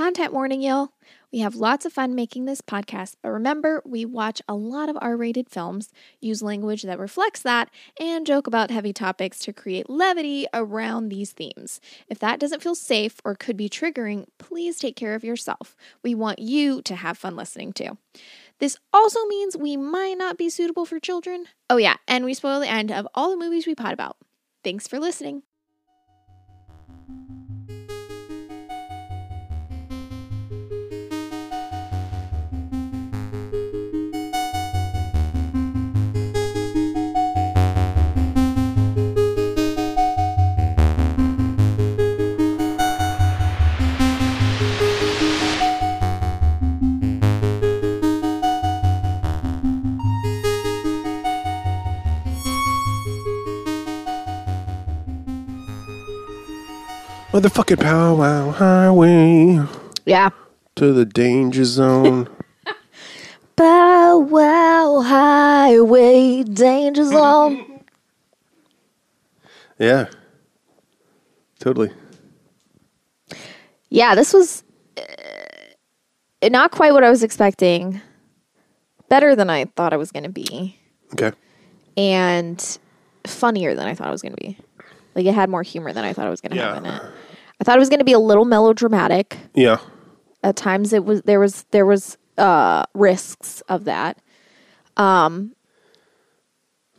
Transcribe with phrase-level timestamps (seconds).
[0.00, 0.94] Content warning, y'all.
[1.30, 4.96] We have lots of fun making this podcast, but remember, we watch a lot of
[4.98, 5.90] R rated films,
[6.22, 7.68] use language that reflects that,
[8.00, 11.82] and joke about heavy topics to create levity around these themes.
[12.08, 15.76] If that doesn't feel safe or could be triggering, please take care of yourself.
[16.02, 17.98] We want you to have fun listening too.
[18.58, 21.44] This also means we might not be suitable for children.
[21.68, 24.16] Oh, yeah, and we spoil the end of all the movies we pod about.
[24.64, 25.42] Thanks for listening.
[57.44, 59.66] Motherfucking powwow highway
[60.04, 60.28] Yeah.
[60.76, 62.28] to the danger zone.
[63.56, 67.80] Bow wow highway danger zone.
[69.78, 70.08] yeah.
[71.60, 71.90] Totally.
[73.88, 74.62] yeah, this was
[74.98, 78.02] uh, not quite what I was expecting.
[79.08, 80.76] Better than I thought it was going to be,
[81.14, 81.32] Okay.
[81.96, 82.78] and
[83.26, 84.58] funnier than I thought it was going to be.
[85.16, 86.74] Like it had more humor than I thought it was going to Yeah.
[86.74, 87.02] have in it.
[87.60, 89.36] I thought it was going to be a little melodramatic.
[89.54, 89.78] Yeah.
[90.42, 94.18] At times, it was there was there was uh, risks of that.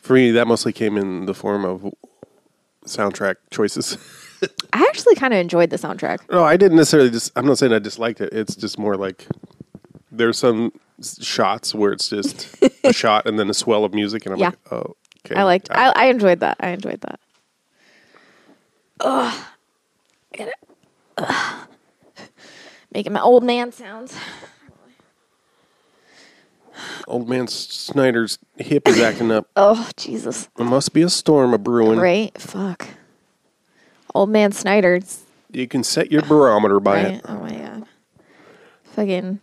[0.01, 1.91] For me, that mostly came in the form of
[2.85, 3.97] soundtrack choices.
[4.73, 6.19] I actually kind of enjoyed the soundtrack.
[6.31, 8.33] no, I didn't necessarily just, I'm not saying I disliked it.
[8.33, 9.27] It's just more like
[10.11, 10.71] there's some
[11.21, 14.25] shots where it's just a shot and then a swell of music.
[14.25, 14.47] And I'm Yeah.
[14.49, 14.95] like, oh,
[15.25, 15.35] okay.
[15.35, 15.69] I liked.
[15.69, 16.57] I, I enjoyed that.
[16.59, 17.19] I enjoyed that.
[19.01, 19.45] Ugh.
[20.42, 20.75] Get it.
[21.20, 21.67] Ugh.
[22.92, 24.17] Making my old man sounds.
[27.08, 29.47] Old man Snyder's hip is acting up.
[29.56, 30.50] Oh Jesus!
[30.56, 32.00] There must be a storm a brewing.
[32.00, 32.35] Right?
[32.41, 32.88] Fuck.
[34.16, 37.13] Old man Snyder's You can set your barometer by right.
[37.13, 37.25] it.
[37.28, 37.85] Oh my god.
[38.96, 39.40] Fucking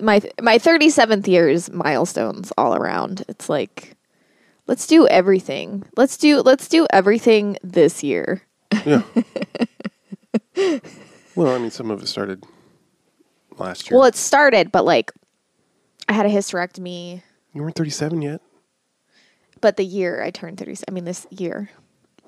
[0.00, 3.24] my my thirty seventh year's milestones all around.
[3.26, 3.96] It's like,
[4.68, 5.82] let's do everything.
[5.96, 8.42] Let's do let's do everything this year.
[8.86, 9.02] Yeah.
[11.34, 12.44] well, I mean, some of it started
[13.58, 13.98] last year.
[13.98, 15.12] Well, it started, but like,
[16.08, 17.22] I had a hysterectomy.
[17.54, 18.40] you weren't 37 yet.
[19.60, 21.70] But the year I turned 30, I mean, this year.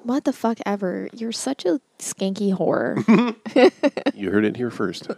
[0.02, 1.08] What the fuck ever?
[1.12, 2.96] You're such a skanky whore.
[4.14, 5.08] You heard it here first.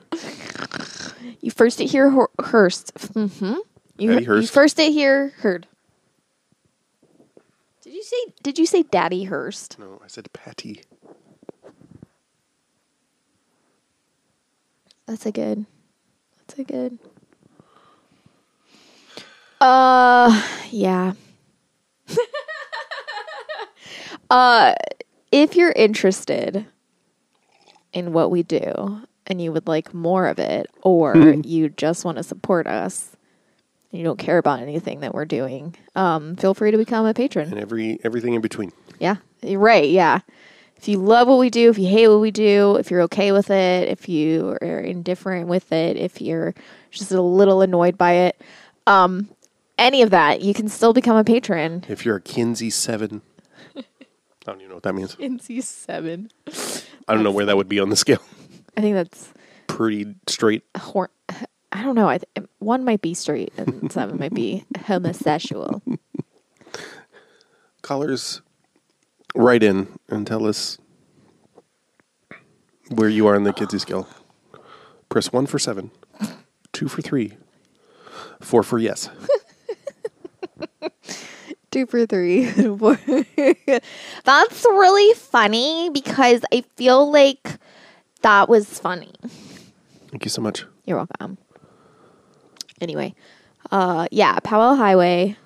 [1.40, 2.94] you first it here, Hor- Hurst.
[2.94, 3.54] Mm-hmm.
[3.98, 5.66] You, Patty you first it here, heard.
[7.82, 8.16] Did you say?
[8.42, 9.78] Did you say Daddy Hurst?
[9.78, 10.82] No, I said Patty.
[15.06, 15.66] That's a good.
[16.38, 16.98] That's a good.
[19.60, 21.12] Uh, yeah.
[24.30, 24.74] uh,
[25.32, 26.66] if you're interested
[27.92, 32.18] in what we do and you would like more of it, or you just want
[32.18, 33.16] to support us,
[33.90, 37.14] and you don't care about anything that we're doing, um, feel free to become a
[37.14, 37.50] patron.
[37.50, 38.72] And every everything in between.
[38.98, 39.88] Yeah, you're right.
[39.88, 40.20] Yeah.
[40.84, 43.32] If you love what we do, if you hate what we do, if you're okay
[43.32, 46.52] with it, if you are indifferent with it, if you're
[46.90, 48.38] just a little annoyed by it,
[48.86, 49.30] um,
[49.78, 51.86] any of that, you can still become a patron.
[51.88, 53.22] If you're a Kinsey 7,
[53.74, 53.82] I
[54.44, 55.16] don't even know what that means.
[55.16, 56.28] NC seven.
[57.08, 58.20] I don't know where that would be on the scale.
[58.76, 59.32] I think that's
[59.68, 60.64] Pretty straight.
[60.76, 61.08] hor-
[61.72, 62.10] I don't know.
[62.10, 65.80] I th- one might be straight and seven might be homosexual.
[67.80, 68.42] Callers,
[69.34, 70.78] write in and tell us
[72.88, 74.08] where you are in the Kinsey scale.
[75.08, 75.90] Press 1 for 7,
[76.72, 77.36] 2 for 3,
[78.40, 79.10] 4 for yes.
[81.70, 82.44] Two for three.
[84.24, 87.58] That's really funny because I feel like
[88.22, 89.12] that was funny.
[90.08, 90.64] Thank you so much.
[90.84, 91.36] You're welcome.
[92.80, 93.16] Anyway,
[93.72, 95.36] uh, yeah, Powwow Highway.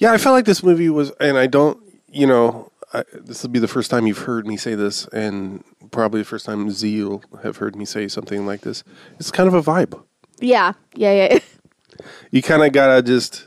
[0.00, 1.80] Yeah, I felt like this movie was, and I don't,
[2.10, 5.62] you know, I, this will be the first time you've heard me say this, and
[5.90, 8.82] probably the first time Z will have heard me say something like this.
[9.18, 10.02] It's kind of a vibe.
[10.40, 11.38] Yeah, yeah, yeah,
[12.30, 13.46] You kind of gotta just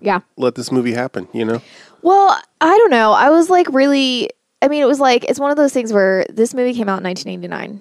[0.00, 0.20] yeah.
[0.36, 1.62] let this movie happen, you know?
[2.02, 3.12] Well, I don't know.
[3.12, 4.30] I was like really.
[4.60, 6.98] I mean, it was like it's one of those things where this movie came out
[6.98, 7.80] in 1989,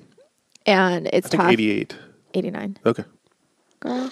[0.65, 1.51] and it's tough.
[1.51, 1.95] 88.
[2.33, 2.77] 89.
[2.85, 3.03] Okay.
[3.81, 4.11] Girl.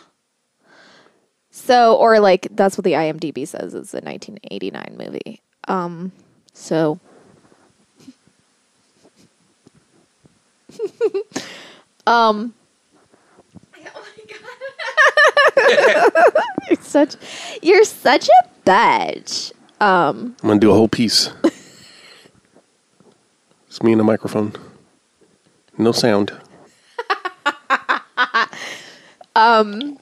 [1.51, 3.73] So, or like that's what the IMDb says.
[3.73, 5.41] It's a 1989 movie.
[5.67, 6.11] Um,
[6.59, 6.99] so.
[12.07, 12.53] um,
[16.69, 17.15] you're such
[17.61, 19.51] you're such a bitch.
[19.81, 21.31] Um, I'm gonna do a whole piece.
[23.67, 24.53] it's me and a microphone.
[25.77, 26.33] No sound.
[29.35, 29.97] Um,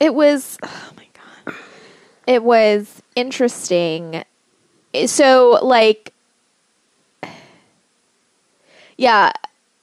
[0.00, 1.06] it was oh my
[1.44, 1.54] god.
[2.26, 4.24] It was interesting.
[5.06, 6.12] So like
[8.96, 9.32] yeah,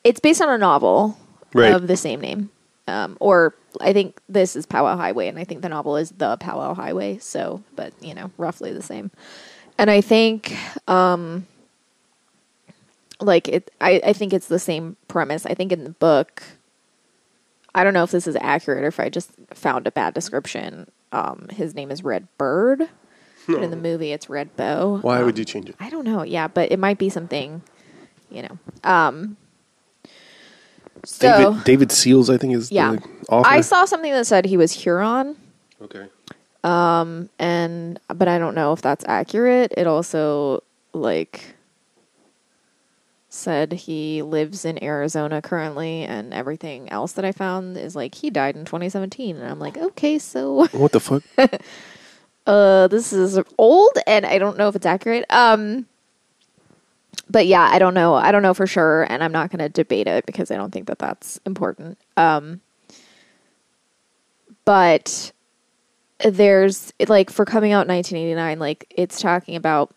[0.04, 1.18] it's based on a novel
[1.54, 1.74] Right.
[1.74, 2.50] of the same name.
[2.88, 6.36] Um, or I think this is Powwow Highway, and I think the novel is the
[6.38, 7.18] Powwow Highway.
[7.20, 9.10] So, but you know, roughly the same.
[9.78, 10.56] And I think,
[10.88, 11.48] um,
[13.22, 15.46] like it, I, I think it's the same premise.
[15.46, 16.44] I think in the book,
[17.74, 20.92] I don't know if this is accurate or if I just found a bad description.
[21.12, 22.90] Um, his name is Red Bird,
[23.48, 24.98] but in the movie it's Red Bow.
[25.02, 25.76] Why Um, would you change it?
[25.80, 26.24] I don't know.
[26.24, 27.62] Yeah, but it might be something,
[28.30, 28.58] you know.
[28.84, 29.38] Um,
[31.04, 32.98] so David David Seals, I think, is yeah.
[33.30, 35.36] I saw something that said he was Huron,
[35.82, 36.08] Okay.
[36.64, 39.72] Um, and but I don't know if that's accurate.
[39.78, 40.64] It also
[40.94, 41.54] like
[43.30, 48.30] said he lives in Arizona currently, and everything else that I found is like he
[48.32, 51.22] died in 2017, and I'm like, okay, so What the fuck?
[52.48, 55.26] uh this is old and I don't know if it's accurate.
[55.30, 55.88] Um
[57.30, 58.14] but yeah, I don't know.
[58.14, 60.72] I don't know for sure and I'm not going to debate it because I don't
[60.72, 61.98] think that that's important.
[62.18, 62.62] Um
[64.64, 65.32] but
[66.24, 69.94] there's like for coming out in 1989 like it's talking about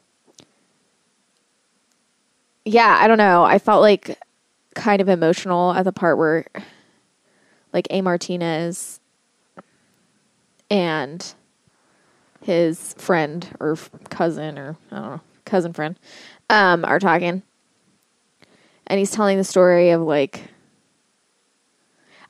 [2.64, 3.44] yeah, I don't know.
[3.44, 4.18] I felt like
[4.74, 6.44] kind of emotional at the part where
[7.72, 9.00] like A Martinez
[10.70, 11.34] and
[12.42, 13.76] his friend or
[14.10, 15.98] cousin or I don't know, cousin friend,
[16.50, 17.42] um, are talking.
[18.86, 20.42] And he's telling the story of like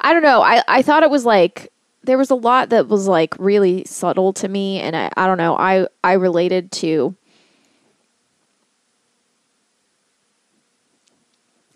[0.00, 1.72] I don't know, I, I thought it was like
[2.04, 5.38] there was a lot that was like really subtle to me and I, I don't
[5.38, 7.14] know, I, I related to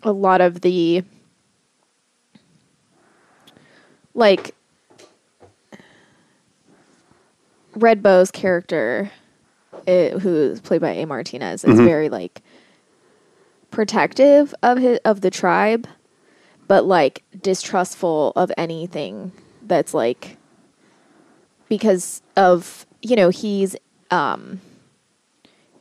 [0.01, 1.03] a lot of the
[4.13, 4.55] like
[7.75, 9.11] Red Bow's character,
[9.87, 11.05] uh, who is played by A.
[11.05, 12.41] Martinez, is very like
[13.71, 15.87] protective of his of the tribe,
[16.67, 19.31] but like distrustful of anything
[19.63, 20.37] that's like
[21.69, 23.75] because of you know he's
[24.11, 24.61] um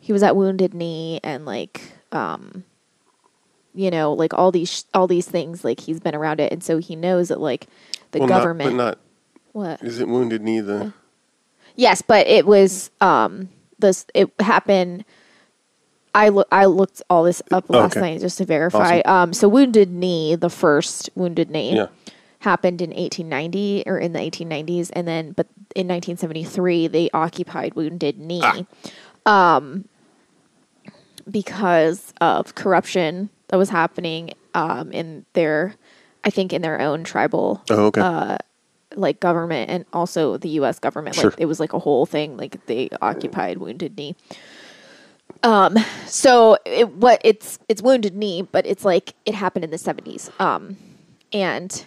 [0.01, 2.65] he was at Wounded Knee and like um
[3.75, 6.79] you know like all these all these things like he's been around it and so
[6.79, 7.67] he knows that like
[8.13, 8.99] the well, government not,
[9.53, 9.89] what but not.
[9.89, 10.93] Isn't wounded knee the?
[11.77, 13.49] Yes, but it was um
[13.79, 15.05] this it happened
[16.15, 18.01] I look I looked all this up last Okay.
[18.01, 19.01] night just to verify.
[19.05, 21.87] Um so Wounded Knee, the first Wounded Knee Yeah.
[22.41, 28.19] happened in 1890 or in the 1890s and then but in 1973 they occupied Wounded
[28.19, 28.67] Knee.
[29.27, 29.87] Um
[31.31, 35.75] because of corruption that was happening um in their
[36.25, 38.01] I think in their own tribal Oh, okay.
[38.01, 38.37] Uh,
[38.97, 40.79] like government and also the U.S.
[40.79, 41.17] government.
[41.17, 41.31] Sure.
[41.31, 42.37] Like it was like a whole thing.
[42.37, 44.17] Like they occupied Wounded Knee.
[45.43, 45.77] Um.
[46.07, 50.31] So it what it's it's Wounded Knee, but it's like it happened in the seventies.
[50.39, 50.77] Um,
[51.33, 51.85] and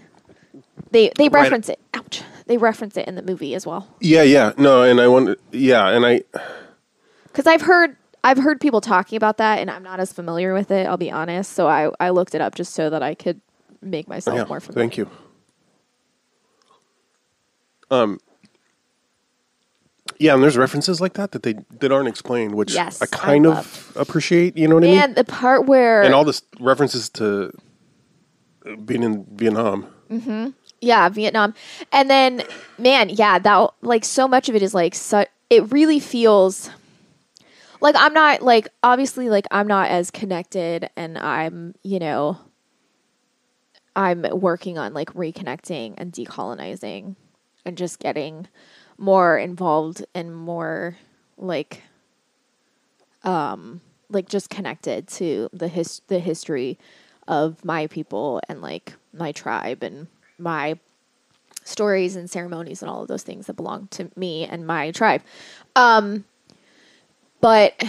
[0.91, 1.43] they they Right.
[1.43, 1.79] reference it.
[1.93, 2.21] Ouch.
[2.47, 3.87] They reference it in the movie as well.
[4.01, 4.51] yeah, yeah.
[4.57, 5.35] No, and I wonder.
[5.51, 6.21] Yeah, and I.
[7.27, 10.69] Because I've heard I've heard people talking about that, and I'm not as familiar with
[10.71, 10.85] it.
[10.87, 11.53] I'll be honest.
[11.53, 13.39] So I I looked it up just so that I could
[13.81, 14.83] make myself Yeah, more familiar.
[14.83, 15.09] thank you.
[17.91, 18.19] Um.
[20.17, 23.07] Yeah, and there's references like that that they that aren't explained, which Yes, I I
[23.07, 24.57] kind of appreciate.
[24.57, 24.99] You know what I mean?
[24.99, 27.51] And the part where and all this references to
[28.85, 29.87] being in Vietnam.
[30.09, 30.49] Mm-hmm.
[30.81, 31.53] Yeah, Vietnam.
[31.91, 32.43] And then
[32.77, 36.69] man, yeah, that like so much of it is like so it really feels
[37.81, 42.37] like I'm not like obviously like I'm not as connected and I'm, you know,
[43.95, 47.15] I'm working on like reconnecting and decolonizing
[47.65, 48.47] and just getting
[48.97, 50.97] more involved and more
[51.37, 51.83] like
[53.23, 56.77] um like just connected to the his the history
[57.27, 60.07] of my people and like my tribe and
[60.37, 60.77] my
[61.63, 65.21] stories and ceremonies and all of those things that belong to me and my tribe.
[65.75, 66.23] Um
[67.41, 67.83] but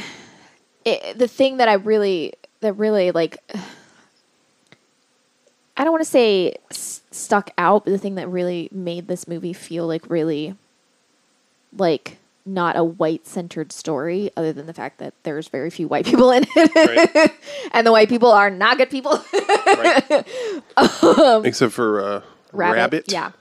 [0.84, 3.38] it, the thing that I really that really like
[5.76, 9.28] I don't want to say s- stuck out, but the thing that really made this
[9.28, 10.56] movie feel like really
[11.76, 12.16] like
[12.48, 16.30] not a white centered story other than the fact that there's very few white people
[16.30, 17.30] in it Right.
[17.72, 19.20] and the white people are not good people.
[19.32, 20.24] right.
[21.44, 22.76] Except for uh, Rabbit.
[22.76, 23.12] Rabbit.
[23.12, 23.32] Yeah.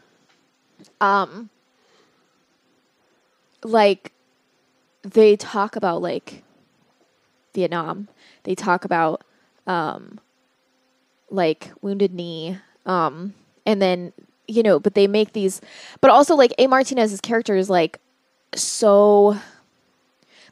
[0.99, 1.49] Um
[3.63, 4.11] like
[5.03, 6.43] they talk about like
[7.53, 8.07] Vietnam.
[8.43, 9.21] They talk about
[9.67, 10.19] um
[11.35, 12.57] like wounded knee.
[12.85, 13.33] Um
[13.65, 14.13] and then
[14.47, 15.61] you know, but they make these
[16.01, 17.99] but also like A Martinez's character is like
[18.55, 19.37] so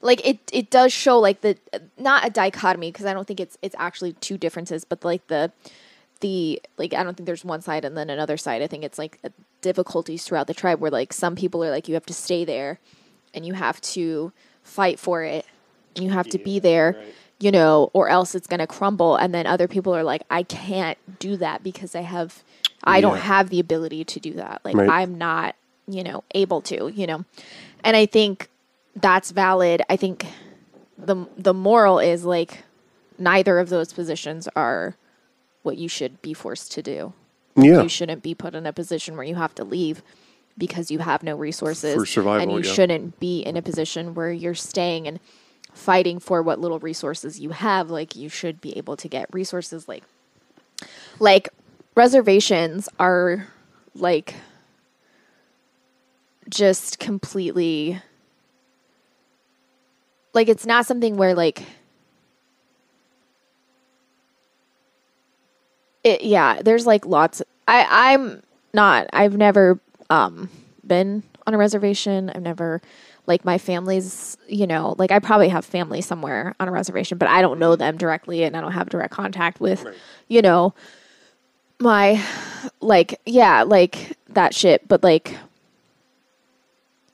[0.01, 1.57] like it it does show like the
[1.97, 5.51] not a dichotomy because I don't think it's it's actually two differences, but like the
[6.19, 8.61] the like I don't think there's one side and then another side.
[8.61, 9.19] I think it's like
[9.61, 12.79] difficulties throughout the tribe where like some people are like you have to stay there
[13.33, 14.31] and you have to
[14.63, 15.45] fight for it
[15.95, 17.13] and you have to be there, right.
[17.39, 20.43] You know, or else it's going to crumble and then other people are like I
[20.43, 22.43] can't do that because I have
[22.83, 24.61] I don't have the ability to do that.
[24.63, 24.89] Like Right.
[24.89, 25.55] I'm not,
[25.87, 27.25] you know, able to, you know.
[27.83, 28.49] And I think
[28.95, 29.81] that's valid.
[29.89, 30.25] I think
[30.97, 32.63] the the moral is like
[33.17, 34.95] neither of those positions are
[35.63, 37.13] what you should be forced to do.
[37.55, 37.83] Yeah.
[37.83, 40.01] You shouldn't be put in a position where you have to leave
[40.57, 42.75] because you have no resources For survival, and you yeah.
[42.75, 45.19] shouldn't be in a position where you're staying and
[45.73, 49.87] fighting for what little resources you have like you should be able to get resources
[49.87, 50.03] like
[51.19, 51.49] like
[51.95, 53.47] reservations are
[53.95, 54.35] like
[56.49, 58.01] just completely
[60.33, 61.63] like it's not something where like
[66.03, 68.41] it yeah there's like lots i i'm
[68.73, 70.49] not i've never um
[70.85, 72.29] been on a reservation.
[72.29, 72.81] I've never
[73.25, 77.27] like my family's you know like i probably have family somewhere on a reservation but
[77.27, 79.85] i don't know them directly and i don't have direct contact with
[80.27, 80.73] you know
[81.79, 82.23] my
[82.79, 84.87] like yeah like that shit.
[84.87, 85.37] But like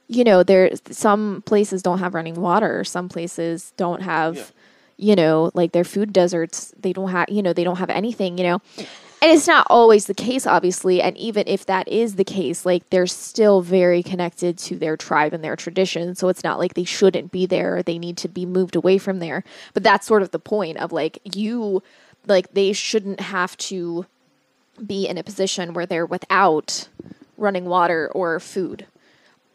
[0.07, 2.83] you know there's some places don't have running water.
[2.83, 4.53] Some places don't have
[4.97, 8.37] you know like their food deserts they don't have you know they don't have anything
[8.37, 8.61] you know
[9.21, 12.89] and it's not always the case obviously and even if that is the case like
[12.89, 16.83] they're still very connected to their tribe and their tradition so it's not like they
[16.83, 19.43] shouldn't be there they need to be moved away from there.
[19.73, 21.81] But that's sort of the point of like you
[22.27, 24.05] like they shouldn't have to
[24.85, 26.87] be in a position where they're without
[27.37, 28.85] running water or food.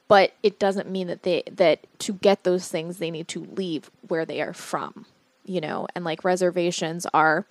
[0.09, 3.91] But it doesn't mean that they that to get those things they need to leave
[4.09, 5.07] where they are from
[5.47, 5.87] you know?
[5.95, 7.45] And like reservations are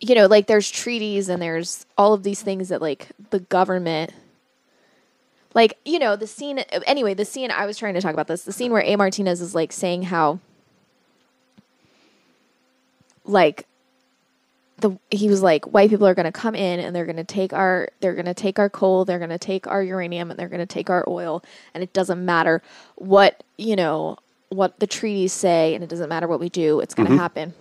[0.00, 4.12] you know like there's treaties and there's all of these things that like the government
[5.54, 8.42] like you know the scene anyway the scene i was trying to talk about this
[8.44, 8.96] the scene where a.
[8.96, 10.38] Martinez is like saying how
[13.24, 13.66] like
[14.78, 17.24] the he was like white people are going to come in and they're going to
[17.24, 20.38] take our they're going to take our coal they're going to take our uranium and
[20.38, 21.42] they're going to take our oil
[21.74, 22.62] and it doesn't matter
[22.94, 24.16] what you know
[24.50, 27.20] what the treaties say and it doesn't matter what we do it's going to mm-hmm.
[27.20, 27.54] happen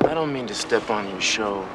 [0.00, 1.66] I don't mean to step on your show.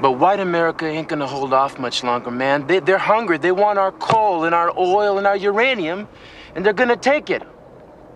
[0.00, 2.66] But white America ain't gonna hold off much longer, man.
[2.66, 3.38] They, they're hungry.
[3.38, 6.08] They want our coal and our oil and our uranium,
[6.54, 7.42] and they're gonna take it,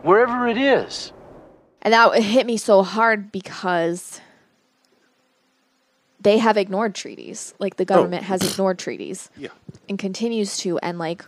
[0.03, 1.13] wherever it is.
[1.83, 4.21] and that hit me so hard because
[6.21, 9.49] they have ignored treaties like the government has ignored treaties Yeah.
[9.89, 11.25] and continues to and like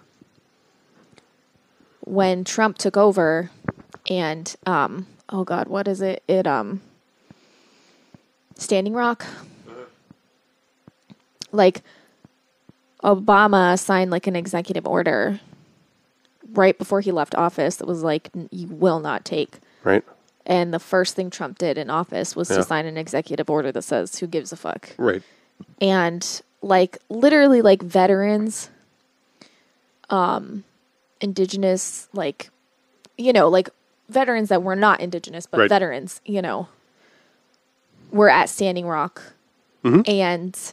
[2.01, 3.51] when Trump took over
[4.09, 6.81] and um oh god what is it it um
[8.57, 9.25] Standing Rock
[11.53, 11.83] like
[13.03, 15.39] Obama signed like an executive order
[16.53, 20.03] right before he left office that was like you will not take Right.
[20.47, 22.57] and the first thing Trump did in office was Yeah.
[22.59, 25.23] to sign an executive order that says who gives a fuck Right.
[25.81, 28.71] and like literally like veterans
[30.11, 30.65] um
[31.21, 32.51] indigenous like
[33.17, 33.69] you know like
[34.09, 35.69] veterans that were not indigenous but Right.
[35.69, 36.69] veterans you know
[38.15, 39.21] were at standing rock
[39.85, 40.01] mm-hmm.
[40.07, 40.73] and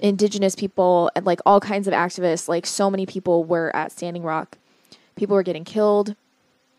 [0.00, 4.22] indigenous people and like all kinds of activists like so many people were at standing
[4.22, 4.56] rock.
[5.14, 6.16] People were getting killed.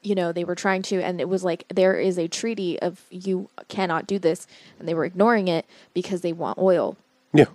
[0.02, 3.04] You know they were trying to and it was like there is a treaty of
[3.12, 4.48] you cannot do this
[4.80, 6.98] and they were ignoring it because they want oil.
[7.32, 7.46] Yeah.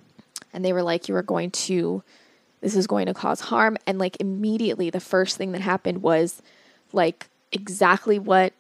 [0.52, 2.04] and they were like you are going to
[2.60, 3.76] this is going to cause harm.
[3.88, 6.40] And like immediately the first thing that happened was
[6.92, 8.52] like exactly what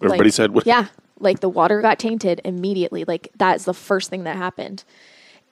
[0.00, 0.86] Everybody like, said what- yeah
[1.22, 3.04] like the water got tainted immediately.
[3.04, 4.84] Like that's the first thing that happened.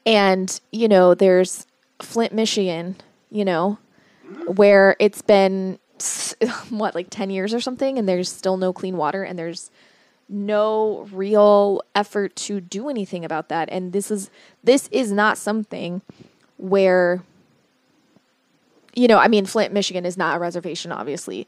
[0.04, 1.66] And you know there's
[2.00, 2.96] flint michigan
[3.30, 3.78] you know
[4.46, 5.78] where it's been
[6.70, 9.70] what like 10 years or something and there's still no clean water and there's
[10.30, 13.68] no real effort to do anything about that.
[13.70, 14.30] And this is
[14.62, 16.02] this is not something
[16.56, 17.22] where
[18.94, 21.46] you know i mean flint michigan is not a reservation obviously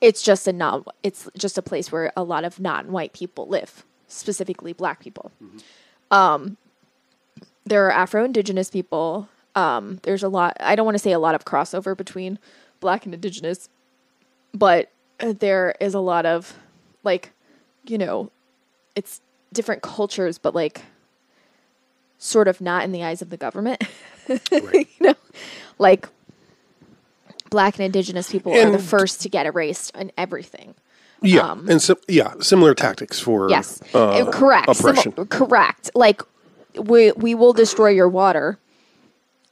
[0.00, 3.84] it's just a not it's just a place where a lot of non-white people live
[4.08, 5.32] specifically black people.
[6.10, 6.56] Um
[7.66, 11.34] there are afro-indigenous people um there's a lot i don't want to say a lot
[11.34, 12.38] of crossover between
[12.80, 13.68] black and indigenous
[14.52, 16.58] but there is a lot of
[17.04, 17.32] like
[17.86, 18.30] you know
[18.94, 19.20] it's
[19.52, 20.82] different cultures but like
[22.18, 23.82] sort of not in the eyes of the government.
[24.72, 25.14] You know
[25.78, 26.08] like
[27.54, 30.74] black and indigenous people are the first to get erased in everything
[31.22, 34.66] Yeah, Um, and so yeah, similar tactics for Yes, uh, Uh, correct.
[34.74, 35.12] Sim- oppression.
[35.38, 35.84] correct.
[35.94, 36.20] Like
[36.90, 38.58] we we will destroy your water,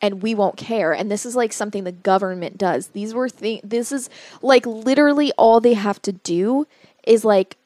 [0.05, 0.91] and we won't care.
[0.99, 2.89] And this is like something the government does.
[2.99, 4.11] These were thi- This is
[4.43, 6.67] like literally all they have to do
[7.15, 7.57] is like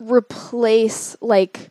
[0.00, 1.68] replace like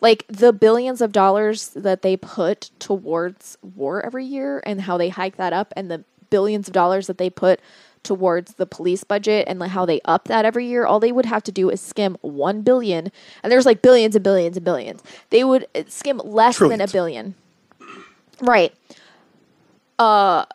[0.00, 5.08] like the billions of dollars that they put towards war every year and how they
[5.08, 7.60] hike that up and the billions of dollars that they put
[8.02, 11.26] towards the police budget and like how they up that every year all they would
[11.26, 13.12] have to do is skim 1 billion.
[13.42, 15.02] And there's like billions and billions and billions.
[15.28, 17.34] They would uh, skim less than a billion.
[18.40, 18.74] Right.
[19.98, 20.46] Uh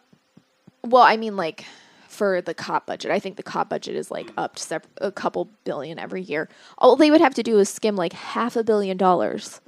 [0.85, 1.65] well i mean like
[2.15, 5.49] for the cop budget i think the cop budget is like up to a couple
[5.63, 8.97] billion every year all they would have to do is skim like half a billion
[8.97, 9.61] dollars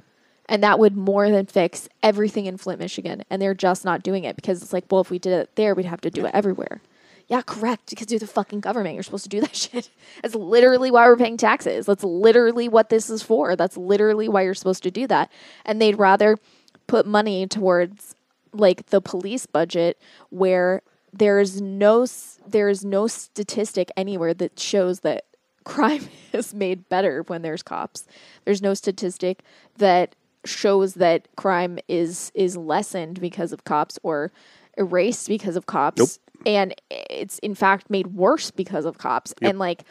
[0.48, 3.22] and that would more than fix everything in Flint, Michigan.
[3.28, 5.74] And they're just not doing it because it's like, well, if we did it there,
[5.74, 6.80] we'd have to do it everywhere.
[7.26, 7.90] Yeah, correct.
[7.90, 8.94] Because you're the fucking government.
[8.94, 9.90] You're supposed to do that shit.
[10.22, 11.84] That's literally why we're paying taxes.
[11.84, 13.54] That's literally what this is for.
[13.54, 15.30] That's literally why you're supposed to do that.
[15.66, 16.38] And they'd rather
[16.86, 18.14] put money towards
[18.54, 20.00] like the police budget
[20.30, 20.80] where
[21.12, 22.06] there's no
[22.46, 25.24] there's no statistic anywhere that shows that
[25.64, 28.06] crime is made better when there's cops.
[28.44, 29.42] There's no statistic
[29.78, 34.30] that shows that crime is is lessened because of cops or
[34.78, 36.46] erased because of cops Nope.
[36.46, 39.82] and it's in fact made worse because of cops and like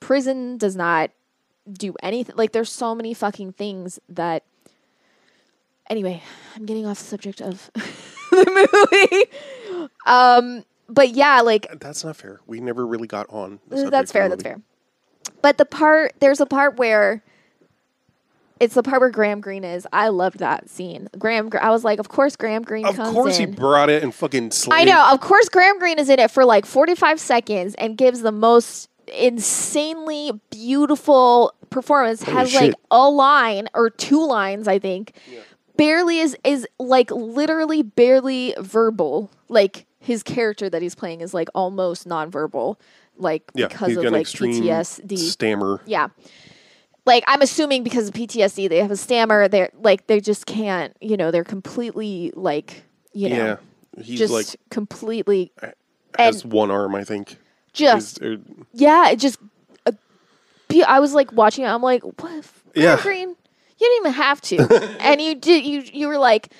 [0.00, 1.10] prison does not
[1.70, 4.42] do anything like there's so many fucking things that
[5.90, 6.22] anyway
[6.56, 7.70] i'm getting off the subject of
[8.30, 9.26] the movie
[10.06, 12.40] um but yeah like That's not fair.
[12.46, 13.60] We never really got on.
[13.68, 14.28] the uh, that's fair.
[14.28, 14.60] That's fair.
[15.42, 17.22] But the part there's a part where
[18.58, 19.86] it's the part where Graham Greene is.
[19.92, 21.08] I loved that scene.
[21.18, 22.98] Graham, I was like, of course Graham Greene comes.
[22.98, 23.50] Of course, in.
[23.50, 24.50] he brought it and fucking.
[24.50, 24.80] Slayed.
[24.80, 28.22] I know, of course Graham Greene is in it for like 45 seconds and gives
[28.22, 32.22] the most insanely beautiful performance.
[32.22, 35.12] Holy Has like a line or two lines, I think.
[35.76, 39.30] Barely is is like literally barely verbal.
[39.48, 42.76] Like his character that he's playing is like almost nonverbal.
[43.18, 45.18] Like Yeah, because of like PTSD.
[45.18, 45.80] stammer.
[45.84, 46.08] Yeah.
[47.06, 49.48] Like I'm assuming because of PTSD, they have a stammer.
[49.48, 50.96] They're like they just can't.
[51.00, 53.58] You know, they're completely like you know
[53.96, 55.50] Yeah, he's just like completely
[56.18, 57.36] has one arm, I think.
[57.72, 58.42] just Is- er,
[58.72, 59.10] yeah.
[59.10, 59.38] It just
[59.86, 59.92] uh,
[60.86, 61.68] I was like watching it.
[61.68, 62.44] I'm like, what?
[62.74, 63.00] Yeah.
[63.02, 63.36] Greene, you
[63.78, 65.64] didn't even have to, and you did.
[65.64, 66.52] You you were like.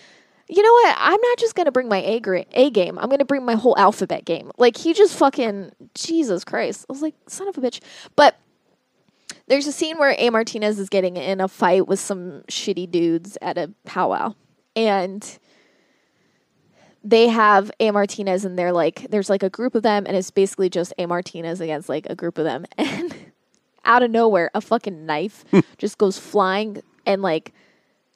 [0.48, 0.96] You know what?
[0.98, 2.98] I'm not just gonna bring my A gra- A game.
[2.98, 4.50] I'm gonna bring my whole alphabet game.
[4.58, 6.86] Like he just fucking Jesus Christ.
[6.88, 7.80] I was like, son of a bitch.
[8.14, 8.36] But
[9.48, 13.36] there's a scene where A Martinez is getting in a fight with some shitty dudes
[13.42, 14.34] at a powwow,
[14.74, 15.38] and
[17.02, 20.30] they have A Martinez, and they're like, there's like a group of them, and it's
[20.30, 23.14] basically just A Martinez against like a group of them, and
[23.84, 25.44] out of nowhere, a fucking knife
[25.78, 27.52] just goes flying and like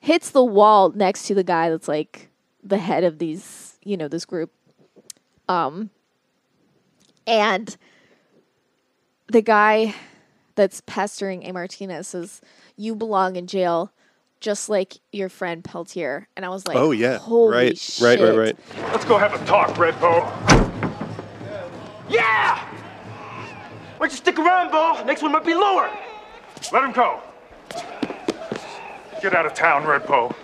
[0.00, 2.28] hits the wall next to the guy that's like
[2.62, 4.50] the head of these, you know, this group.
[5.48, 5.90] Um,
[7.26, 7.76] and
[9.28, 9.94] the guy
[10.54, 12.40] that's pestering A Martinez says,
[12.76, 13.92] "You belong in jail."
[14.40, 18.02] Just like your friend Peltier, and I was like, oh yeah, holy right, shit.
[18.02, 18.58] right, right, right.
[18.90, 20.20] Let's go have a talk, Red Bow.
[22.08, 22.58] Yeah!
[23.98, 25.04] Why don't you stick around, Bo?
[25.04, 25.90] Next one might be lower.
[26.72, 27.20] Let him go.
[29.20, 30.34] Get out of town, Red Redpo.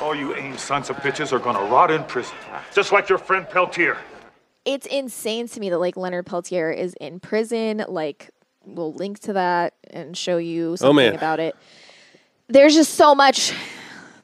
[0.00, 2.36] All you AIM sons of bitches are gonna rot in prison,
[2.72, 3.98] just like your friend Peltier.
[4.64, 7.84] it's insane to me that like Leonard Peltier is in prison.
[7.88, 8.30] Like
[8.64, 11.14] we'll link to that and show you oh, something man.
[11.14, 11.56] about it.
[12.48, 13.52] There's just so much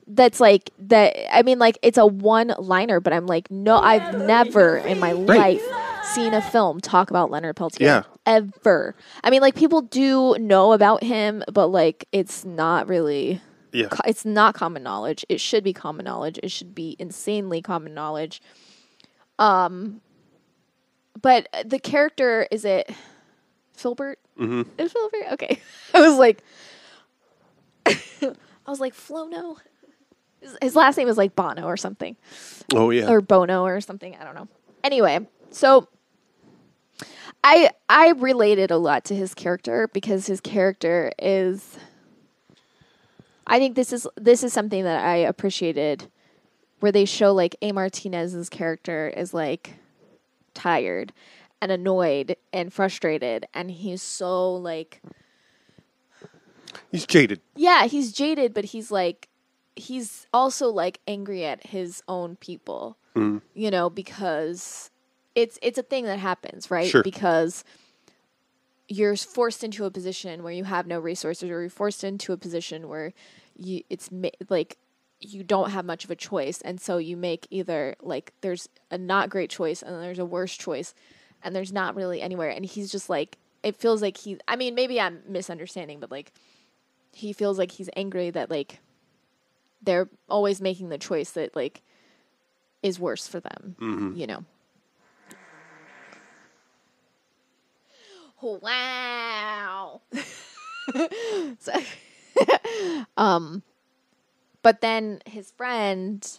[0.06, 4.16] that's like that I mean like it's a one liner, but I'm like, no, I've
[4.16, 5.62] never in my life
[6.04, 7.86] seen a film talk about Leonard Peltier.
[7.86, 8.02] Yeah.
[8.26, 8.94] Ever.
[9.24, 13.40] I mean like people do know about him, but like it's not really
[13.72, 15.24] Yeah, co- it's not common knowledge.
[15.28, 16.38] It should be common knowledge.
[16.42, 18.42] It should be insanely common knowledge.
[19.38, 20.00] Um,
[21.20, 22.90] but the character is it
[23.76, 24.16] Philbert?
[24.38, 24.62] Mm-hmm.
[24.78, 25.60] Is Philbert okay?
[25.94, 26.42] I was like,
[27.86, 29.56] I was like Flono.
[30.40, 32.16] His, his last name is like Bono or something,
[32.74, 33.08] oh yeah.
[33.08, 34.16] or Bono or something.
[34.16, 34.48] I don't know.
[34.84, 35.88] Anyway, so
[37.44, 41.78] I I related a lot to his character because his character is
[43.52, 46.10] I think this is this is something that I appreciated
[46.80, 49.74] where they show like A Martinez's character is like
[50.54, 51.12] tired
[51.60, 55.00] and annoyed and frustrated and he's so like
[56.90, 57.40] He's jaded.
[57.54, 59.28] yeah, he's jaded, but he's like,
[59.76, 63.38] he's also like angry at his own people, mm-hmm.
[63.54, 64.90] you know, because
[65.34, 66.88] it's it's a thing that happens, right?
[66.88, 67.02] Sure.
[67.02, 67.64] Because
[68.88, 72.36] you're forced into a position where you have no resources, or you're forced into a
[72.36, 73.12] position where
[73.56, 74.78] you it's ma- like
[75.20, 78.98] you don't have much of a choice, and so you make either like there's a
[78.98, 80.94] not great choice and then there's a worse choice,
[81.42, 84.38] and there's not really anywhere, and he's just like it feels like he.
[84.48, 86.32] I mean, maybe I'm misunderstanding, but like
[87.12, 88.80] he feels like he's angry that like
[89.82, 91.82] they're always making the choice that like
[92.82, 94.16] is worse for them mm-hmm.
[94.16, 94.44] you know?
[98.42, 100.00] Wow.
[101.60, 101.72] So,
[103.16, 103.62] um
[104.62, 106.38] but then his friend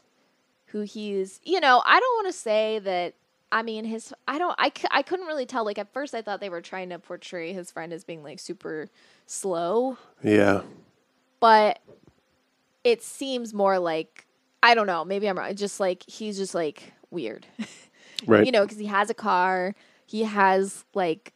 [0.67, 3.13] who he's you know i don't want to say that
[3.51, 6.21] i mean his i don't I, c- I couldn't really tell like at first i
[6.21, 8.89] thought they were trying to portray his friend as being like super
[9.25, 10.61] slow Yeah.
[11.39, 11.79] but
[12.83, 14.25] it seems more like
[14.65, 15.03] I don't know.
[15.03, 15.53] Maybe I'm wrong.
[15.55, 17.45] Just like he's just like weird,
[18.25, 18.45] Right.
[18.45, 19.75] you know, because he has a car.
[20.05, 21.33] He has like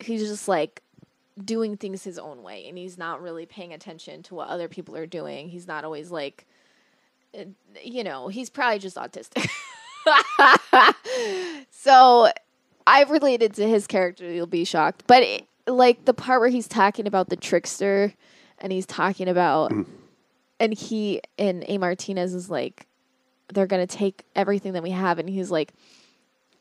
[0.00, 0.82] he's just like
[1.42, 4.96] doing things his own way, and he's not really paying attention to what other people
[4.96, 5.48] are doing.
[5.48, 6.46] He's not always like,
[7.38, 7.44] uh,
[7.82, 9.48] you know, he's probably just autistic.
[11.70, 12.30] so
[12.86, 14.30] I've related to his character.
[14.30, 18.14] You'll be shocked, but it, like the part where he's talking about the trickster,
[18.58, 19.72] and he's talking about,
[20.60, 22.86] and he and A Martinez is like,
[23.52, 25.72] they're gonna take everything that we have, and he's like,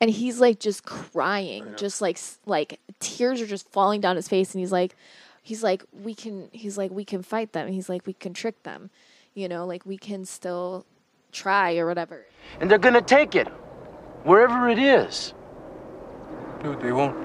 [0.01, 4.53] and he's like just crying, just like like tears are just falling down his face,
[4.53, 4.95] and he's like,
[5.41, 7.67] he's like, we can, he's like, we can fight them.
[7.67, 8.89] He's like, we can trick them,
[9.33, 10.85] you know, like we can still
[11.31, 12.25] try or whatever.
[12.59, 13.47] And they're gonna take it,
[14.23, 15.33] wherever it is.
[16.63, 17.17] No, they won't.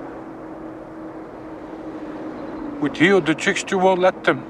[2.81, 4.45] With you, the trickster won't let them.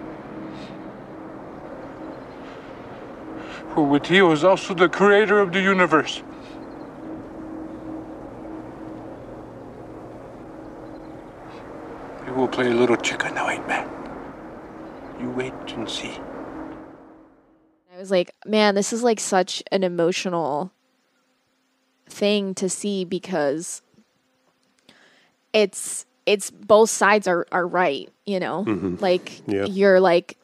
[3.75, 6.23] For with you is also the creator of the universe.
[12.49, 13.89] He play a little chicken now, ain't man.
[15.21, 16.13] You wait and see.
[17.95, 20.73] I was like, man, this is like such an emotional
[22.09, 23.83] thing to see because
[25.53, 28.65] it's it's both sides are are right, you know?
[28.65, 28.97] Mm-hmm.
[28.99, 29.67] Like Yeah.
[29.67, 30.39] you're like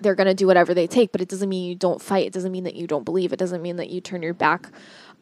[0.00, 2.26] they're going to do whatever they take, but it doesn't mean you don't fight.
[2.26, 3.32] It doesn't mean that you don't believe.
[3.34, 4.70] It doesn't mean that you turn your back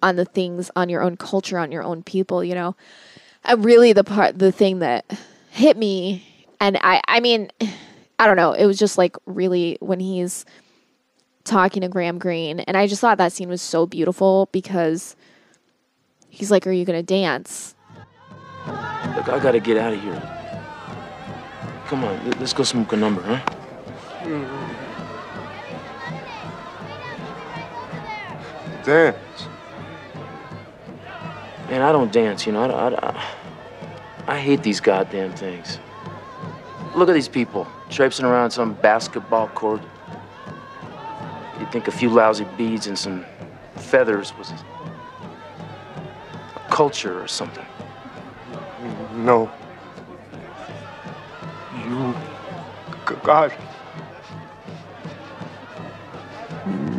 [0.03, 2.77] on the things on your own culture, on your own people, you know?
[3.45, 5.05] And really the part the thing that
[5.59, 6.25] hit me
[6.61, 7.51] and I I mean
[8.18, 10.44] I don't know, it was just like really when he's
[11.44, 15.16] talking to Graham Greene, and I just thought that scene was so beautiful because
[16.29, 17.75] he's like, "Are you gonna dance?"
[18.66, 20.21] Look, I gotta get out of here.
[21.87, 23.40] Come on, let- let's go smoke a number, huh?
[28.85, 29.16] Dance.
[31.68, 32.62] Man, I don't dance, you know.
[32.64, 33.25] I, I, I
[34.37, 35.79] hate these goddamn things.
[36.95, 39.81] Look at these people traipsing around some basketball court.
[41.59, 43.25] You'd think a few lousy beads and some
[43.77, 44.59] feathers was a
[46.71, 47.64] culture or something.
[49.14, 49.51] No.
[51.87, 52.14] You.
[53.23, 53.53] God.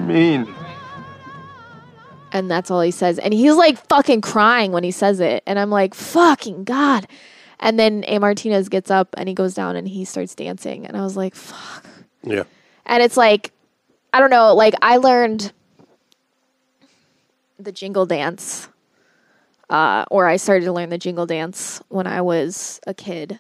[0.08, 0.56] Mean.
[2.32, 5.58] And that's all he says, and he's like fucking crying when he says it, and
[5.58, 7.08] I'm like, "Fucking god!"
[7.60, 10.96] And then A Martinez gets up and he goes down and he starts dancing, and
[10.96, 11.86] I was like, "Fuck."
[12.24, 12.44] Yeah.
[12.86, 13.52] And it's like,
[14.14, 15.52] I don't know, like I learned
[17.60, 18.70] the jingle dance,
[19.70, 23.40] uh, or I started to learn the jingle dance when I was a kid.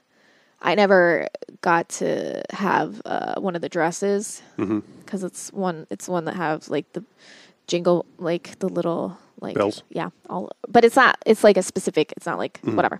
[0.61, 1.29] I never
[1.61, 5.87] got to have uh, one of the dresses because it's one.
[5.89, 7.03] It's one that has like the
[7.69, 9.83] jingle, like the little like Bells?
[9.89, 10.51] Yeah, all.
[10.67, 11.17] But it's not.
[11.25, 12.13] It's like a specific.
[12.17, 12.99] It's not like whatever.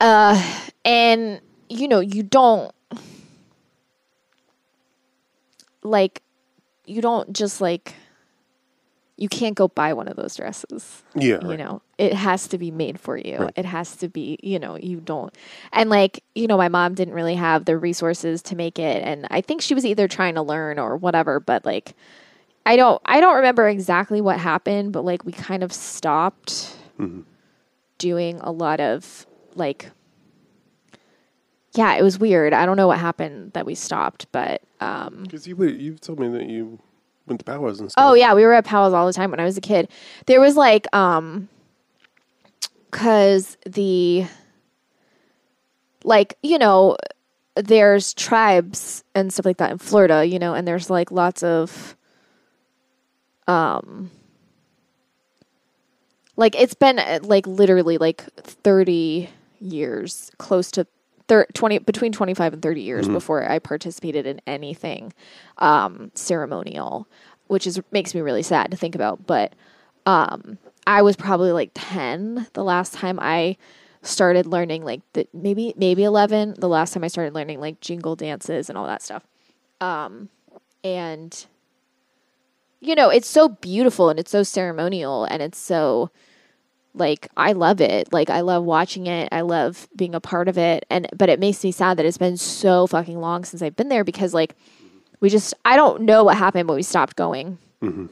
[0.00, 2.72] Uh, and you know, you don't
[5.82, 6.22] like
[6.86, 7.94] you don't just like
[9.16, 11.02] you can't go buy one of those dresses.
[11.14, 11.38] Yeah.
[11.40, 11.58] You right.
[11.58, 13.38] know, it has to be made for you.
[13.38, 13.52] Right.
[13.54, 15.32] It has to be, you know, you don't.
[15.72, 19.26] And like, you know, my mom didn't really have the resources to make it and
[19.30, 21.94] I think she was either trying to learn or whatever, but like
[22.66, 27.22] I don't I don't remember exactly what happened, but like we kind of stopped Mm-hmm.
[27.98, 29.90] doing a lot of like
[31.74, 32.52] yeah, it was weird.
[32.52, 36.28] I don't know what happened that we stopped, but um Because you you told me
[36.28, 36.78] that you
[37.26, 38.04] went to powwows and stuff.
[38.04, 39.88] Oh yeah, we were at powwows all the time when I was a kid.
[40.26, 41.48] There was like um
[42.90, 44.26] because the
[46.04, 46.96] like you know
[47.56, 51.96] there's tribes and stuff like that in Florida, you know, and there's like lots of
[53.46, 54.10] um
[56.36, 59.28] like it's been uh, like literally like 30
[59.60, 60.86] years close to
[61.28, 65.12] thir- 20 between 25 and 30 years before I participated in anything
[65.58, 67.06] um ceremonial,
[67.46, 69.52] which is makes me really sad to think about, but
[70.06, 73.56] um I was probably like 10 the last time I
[74.02, 78.16] started learning like the maybe maybe 11 the last time I started learning like jingle
[78.16, 79.26] dances and all that stuff.
[79.80, 80.28] Um
[80.82, 81.46] and
[82.86, 86.10] you know, it's so beautiful and it's so ceremonial and it's so
[86.94, 88.12] like I love it.
[88.12, 89.28] Like I love watching it.
[89.32, 90.86] I love being a part of it.
[90.88, 93.88] And but it makes me sad that it's been so fucking long since I've been
[93.88, 94.54] there because like
[95.20, 97.58] we just I don't know what happened but we stopped going.
[97.82, 98.06] Mm-hmm.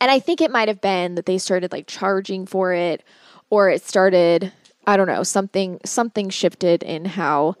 [0.00, 3.04] And I think it might have been that they started like charging for it
[3.50, 4.52] or it started
[4.86, 7.54] I don't know, something something shifted in how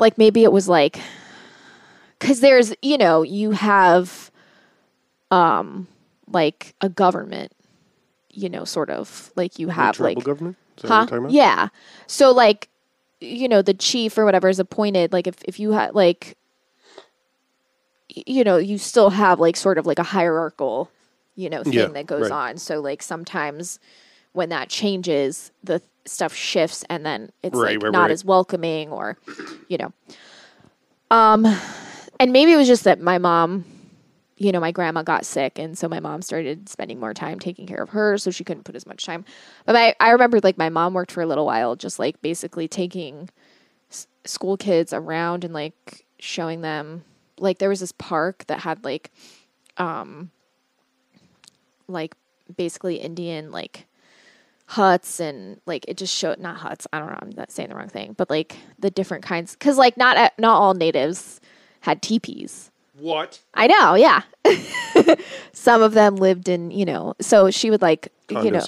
[0.00, 0.98] like maybe it was like
[2.18, 4.32] cuz there's, you know, you have
[5.34, 5.88] um
[6.28, 7.52] like a government,
[8.32, 10.56] you know, sort of like you have tribal like government.
[10.76, 10.98] Is that what Huh?
[10.98, 11.34] you're talking about?
[11.34, 11.68] Yeah.
[12.06, 12.68] So like
[13.20, 16.36] you know, the chief or whatever is appointed, like if if you had like
[18.08, 20.90] you know, you still have like sort of like a hierarchical,
[21.36, 22.32] you know, thing Yeah, that goes right.
[22.32, 22.58] on.
[22.58, 23.78] So like sometimes
[24.32, 28.90] when that changes, the stuff shifts and then it's Right, like right, not as welcoming
[28.90, 29.16] or
[29.68, 29.92] you know.
[31.10, 31.46] Um
[32.20, 33.64] and maybe it was just that my mom
[34.44, 37.66] you know, my grandma got sick, and so my mom started spending more time taking
[37.66, 39.24] care of her, so she couldn't put as much time.
[39.64, 42.68] But I, I remember like my mom worked for a little while, just like basically
[42.68, 43.30] taking
[43.90, 47.04] s- school kids around and like showing them.
[47.38, 49.10] Like there was this park that had like,
[49.78, 50.30] um,
[51.88, 52.14] like
[52.54, 53.86] basically Indian like
[54.66, 56.86] huts and like it just showed not huts.
[56.92, 57.18] I don't know.
[57.22, 60.30] I'm not saying the wrong thing, but like the different kinds because like not uh,
[60.38, 61.40] not all natives
[61.80, 62.70] had teepees.
[62.98, 63.40] What?
[63.54, 64.22] I know, yeah.
[65.52, 68.64] Some of them lived in, you know, so she would like, you know,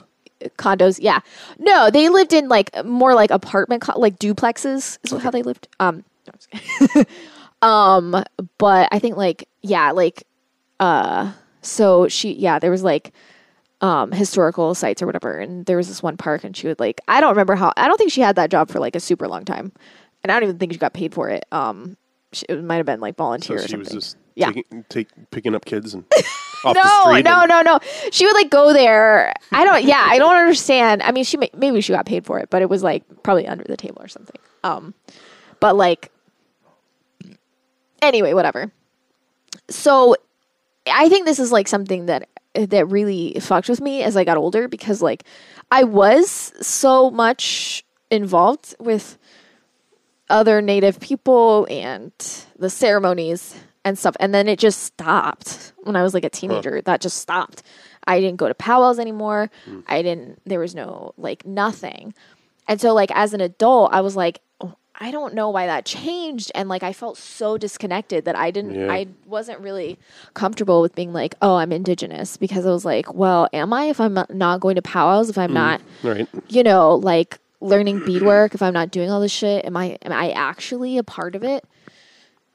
[0.59, 0.99] condos.
[1.01, 1.21] Yeah,
[1.59, 5.69] no, they lived in like more like apartment, co- like duplexes is how they lived.
[5.79, 7.07] Um, no, I'm just kidding.
[7.63, 8.25] um,
[8.59, 10.25] but I think like yeah, like
[10.81, 13.13] uh, so she yeah, there was like
[13.81, 17.01] um historical sites or whatever, and there was this one park, and she would like
[17.07, 19.29] I don't remember how I don't think she had that job for like a super
[19.29, 19.73] long time,
[20.23, 21.45] and I don't even think she got paid for it.
[21.53, 21.97] Um,
[22.37, 23.95] she, it might have been like So volunteer or she something.
[23.97, 24.47] was just Yeah.
[24.53, 26.05] taking, take, picking up kids and
[26.65, 27.25] off the no, street.
[27.25, 27.79] no, no, no.
[28.11, 29.33] She would like go there.
[29.53, 29.85] I don't.
[29.85, 31.03] Yeah, I don't understand.
[31.03, 33.47] I mean, she may, maybe she got paid for it, but it was like probably
[33.47, 34.37] under the table or something.
[34.65, 34.95] Um,
[35.61, 36.11] but like,
[38.03, 38.71] anyway, whatever.
[39.69, 40.17] So,
[40.91, 44.37] I think this is like something that that really fucked with me as I got
[44.39, 45.25] older because like
[45.71, 49.19] I was so much involved with
[50.29, 52.13] other native people and
[52.59, 54.17] the ceremonies and stuff.
[54.19, 55.73] And then it just stopped.
[55.85, 57.63] When i was like a teenager that just stopped.
[58.09, 59.51] I didn't go to powwows anymore.
[59.65, 59.81] Hmm.
[59.87, 62.15] I didn't there was no like nothing.
[62.69, 65.85] And so like as an adult i was like oh, i don't know why that
[65.85, 66.51] changed.
[66.57, 68.93] And like i felt so disconnected that i didn't Yeah.
[68.93, 69.97] i wasn't really
[70.35, 72.37] comfortable with being like oh i'm indigenous.
[72.37, 75.39] Because i was like well am i if i'm not- not going to powwows if
[75.39, 75.55] i'm hmm.
[75.55, 76.29] not Right.
[76.49, 80.13] you know, like learning beadwork, if I'm not doing all this shit, am I am
[80.13, 81.65] I actually a part of it?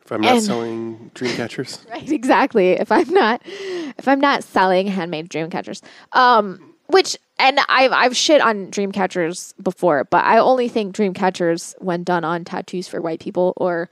[0.03, 1.79] If I'm not And- selling dream catchers.
[1.89, 2.71] Right, exactly.
[2.71, 5.81] If I'm not if I'm not selling handmade dream catchers.
[6.13, 11.13] Um which and I've I've shit on dream catchers before, but I only think dream
[11.13, 13.89] catchers when done on tattoos for white people or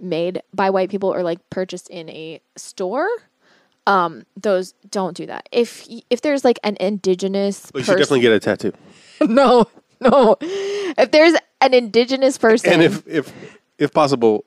[0.00, 3.08] made by white people or like purchased in a store.
[3.86, 5.48] Um, those don't do that.
[5.52, 8.72] If if there's like an indigenous But you should person, definitely get a tattoo.
[9.32, 9.66] no,
[10.10, 10.36] no.
[10.40, 13.32] If there's an indigenous person, And if if
[13.78, 14.44] if possible,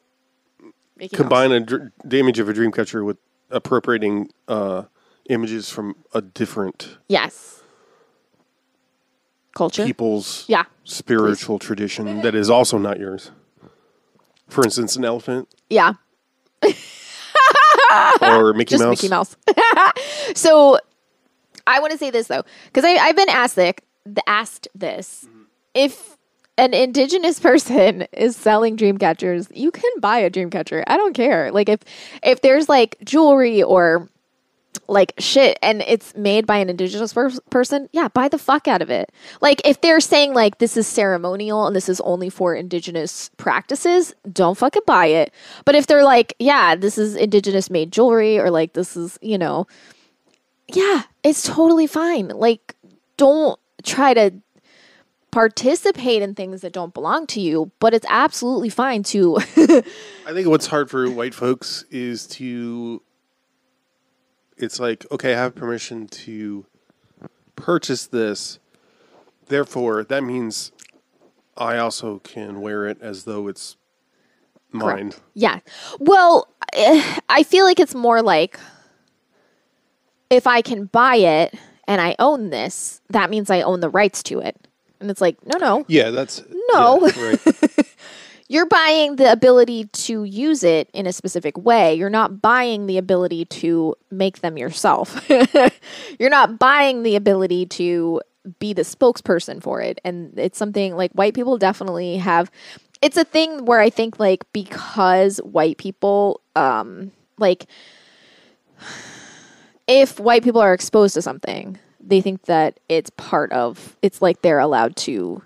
[1.00, 1.18] Mouse.
[1.18, 3.18] combine a dr- the image of a dream catcher with
[3.50, 4.84] appropriating uh,
[5.30, 7.62] images from a different yes,
[9.56, 13.32] culture, people's Yeah, spiritual tradition that is also not yours.
[14.50, 15.94] For instance, an elephant yeah,
[18.22, 19.02] or Mickey just Mouse.
[19.02, 19.36] Mickey Mouse.
[20.36, 20.78] so
[21.66, 23.74] I want to say this though, because I've been asked this,
[24.28, 25.28] asked this.
[25.74, 26.18] If
[26.58, 30.84] an indigenous person is selling dream catchers, you can buy a dream catcher.
[30.88, 31.52] I don't care.
[31.52, 31.80] Like if
[32.24, 34.10] if there's like jewelry or
[34.88, 38.82] like shit and it's made by an indigenous per- person, yeah, buy the fuck out
[38.82, 39.12] of it.
[39.40, 44.14] Like if they're saying like this is ceremonial and this is only for indigenous practices,
[44.32, 45.34] don't fucking buy it.
[45.66, 49.38] But if they're like, yeah, this is indigenous made jewelry or like this is, you
[49.38, 49.68] know,
[50.68, 52.30] yeah, it's totally fine.
[52.30, 52.76] Like
[53.18, 54.34] don't try to
[55.34, 60.48] participate in things that don't belong to you, but it's absolutely fine to I think
[60.48, 63.02] what's hard for white folks is to.
[64.58, 66.68] It's like okay, I have permission to
[67.56, 68.60] purchase this.
[69.48, 70.72] Therefore, that means
[71.58, 73.76] I also can wear it as though it's
[74.72, 75.10] mine.
[75.10, 75.22] Correct.
[75.34, 75.60] Yeah.
[76.00, 76.48] Well,
[77.28, 78.60] I feel like it's more like
[80.30, 81.56] if I can buy it
[81.88, 84.56] and I own this, that means I own the rights to it.
[85.04, 85.86] And it's like, no, no.
[85.88, 87.06] Yeah, that's No.
[87.08, 87.88] yeah, right.
[88.48, 91.96] You're buying the ability to use it in a specific way.
[91.96, 95.28] You're not buying the ability to make them yourself.
[96.20, 98.22] You're not buying the ability to
[98.60, 100.00] be the spokesperson for it.
[100.04, 102.52] And it's something like white people definitely have.
[103.02, 107.66] It's a thing where I think like because white people um like
[109.88, 114.42] if white people are exposed to something, they think that it's part of it's like
[114.42, 115.42] they're allowed to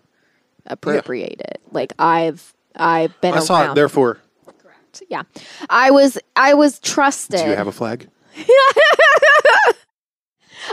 [0.66, 1.62] appropriate it.
[1.72, 3.72] Like I've I've been I saw around.
[3.72, 3.76] it.
[3.76, 4.20] Therefore,
[4.60, 5.04] Correct.
[5.10, 5.24] Yeah.
[5.70, 7.40] I was I was trusted.
[7.40, 8.10] do you have a flag?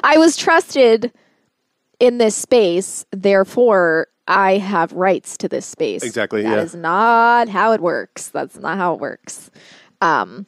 [0.03, 1.13] I was trusted
[2.01, 6.03] in this space, therefore I have rights to this space.
[6.03, 6.63] Exactly, That yeah.
[6.63, 8.29] is not how it works.
[8.29, 9.51] That's not how it works.
[10.01, 10.47] Um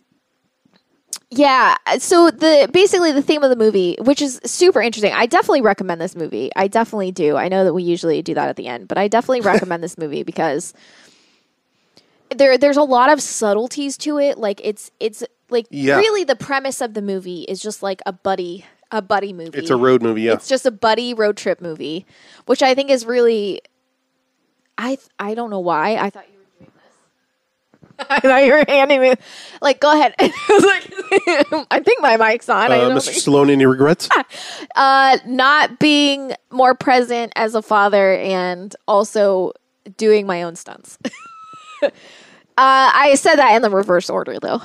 [1.30, 5.12] yeah, uh, so the basically the theme of the movie, which is super interesting.
[5.12, 6.50] I definitely recommend this movie.
[6.54, 7.36] I definitely do.
[7.36, 9.98] I know that we usually do that at the end, but I definitely recommend this
[9.98, 10.72] movie because
[12.34, 14.38] there there's a lot of subtleties to it.
[14.38, 15.96] Like it's it's like Yeah.
[15.96, 19.58] really the premise of the movie is just like a buddy a buddy movie.
[19.58, 20.22] It's a road movie.
[20.22, 22.06] Yeah, It's just a buddy road trip movie,
[22.46, 23.60] which I think is really.
[24.78, 26.35] I I don't know why I thought you were doing this.
[28.10, 29.14] I thought you were handing me
[29.60, 30.14] like go ahead.
[30.18, 30.26] I
[31.50, 32.70] like, I think my mic's on.
[32.70, 33.04] Uh, Mr.
[33.06, 33.50] think- Stallone.
[33.50, 34.08] Any regrets?
[34.74, 39.52] uh, not being more present as a father and also
[39.96, 40.98] doing my own stunts.
[41.82, 41.90] uh,
[42.58, 44.60] I said that in the reverse order though.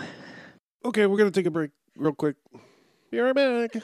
[0.86, 2.36] okay, we're gonna take a break real quick.
[3.12, 3.76] Be right back.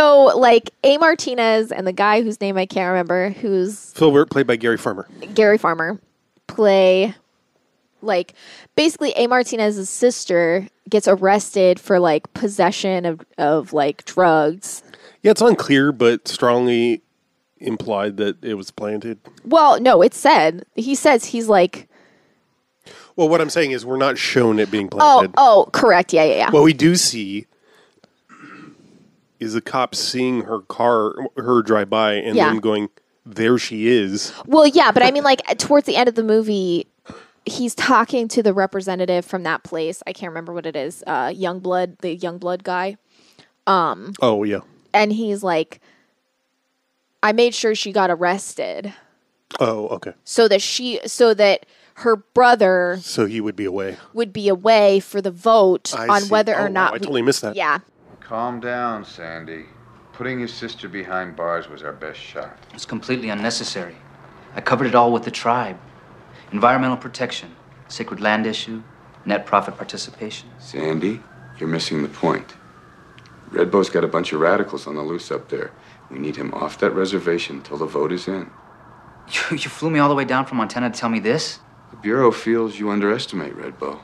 [0.00, 4.46] So like A Martinez and the guy whose name I can't remember, who's Philbert, played
[4.46, 5.06] by Gary Farmer.
[5.34, 6.00] Gary Farmer
[6.46, 7.14] play
[8.00, 8.32] like
[8.76, 14.82] basically A Martinez's sister gets arrested for like possession of, of like drugs.
[15.20, 17.02] Yeah, it's unclear, but strongly
[17.58, 19.18] implied that it was planted.
[19.44, 21.90] Well, no, it said he says he's like
[23.16, 25.34] Well, what I'm saying is we're not shown it being oh planted.
[25.36, 27.44] oh correct yeah yeah yeah What we do see
[29.40, 32.50] is the cop seeing her car, her drive by, and Yeah.
[32.50, 32.88] then going,
[33.26, 36.86] "There she is." well yeah but I mean like towards the end of the movie
[37.46, 41.28] he's talking to the representative from that place I can't remember what it is uh
[41.28, 42.96] Youngblood the Youngblood guy
[43.66, 44.60] Oh yeah.
[44.92, 45.80] and he's like
[47.22, 48.92] I made sure she got arrested
[49.58, 50.12] Oh okay.
[50.24, 53.96] so that she so that her brother So he would be away.
[54.14, 56.28] would be away for the vote I on see.
[56.30, 57.56] whether Oh, or wow, not I we- totally missed that.
[57.56, 57.78] yeah
[58.30, 59.64] Calm down, Sandy.
[60.12, 62.56] Putting his sister behind bars was our best shot.
[62.72, 63.96] It's completely unnecessary.
[64.54, 65.76] I covered it all with the tribe
[66.52, 67.56] environmental protection,
[67.88, 68.84] sacred land issue,
[69.24, 70.48] net profit participation.
[70.60, 71.20] Sandy,
[71.58, 72.54] you're missing the point.
[73.50, 75.72] Red Bow's got a bunch of radicals on the loose up there.
[76.08, 78.48] We need him off that reservation till the vote is in.
[79.32, 81.58] You, you flew me all the way down from Montana to tell me this?
[81.90, 83.98] The Bureau feels you underestimate Redbow.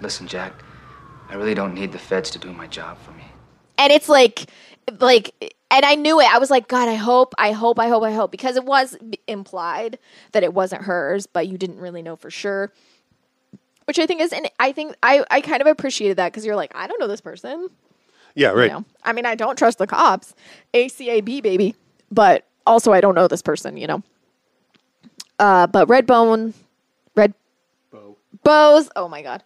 [0.00, 0.62] Listen, Jack,
[1.28, 3.24] I really don't need the feds to do my job for me.
[3.78, 4.46] and it's like
[5.00, 5.34] like
[5.70, 6.32] and I knew it.
[6.32, 8.30] I was like god I hope I hope I hope I hope.
[8.30, 8.96] Because it was
[9.26, 9.98] implied
[10.32, 12.72] that it wasn't hers but you didn't really know for sure.
[13.86, 16.56] Which I think is and I think I I kind of appreciated that because you're
[16.56, 17.68] like I don't know this person.
[18.34, 18.64] Yeah, right.
[18.64, 18.84] you know?
[19.02, 20.34] I mean I don't trust the cops.
[20.74, 21.74] ACAB baby.
[22.10, 24.02] But also I don't know this person you know?
[25.38, 26.54] Uh but Redbone
[27.16, 27.34] Red
[28.44, 29.42] Bows oh my god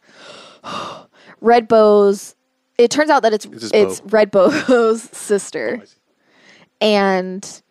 [1.41, 2.35] Red Bows
[2.81, 4.03] it turns out that it's It's it's.
[4.07, 5.97] Red Bow's sister oh, see.
[6.81, 7.63] and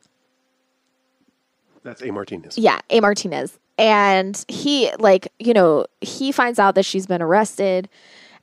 [1.84, 2.58] That's A Martinez.
[2.58, 3.58] yeah, A Martinez.
[3.80, 7.90] And he like, you know, he finds out that she's been arrested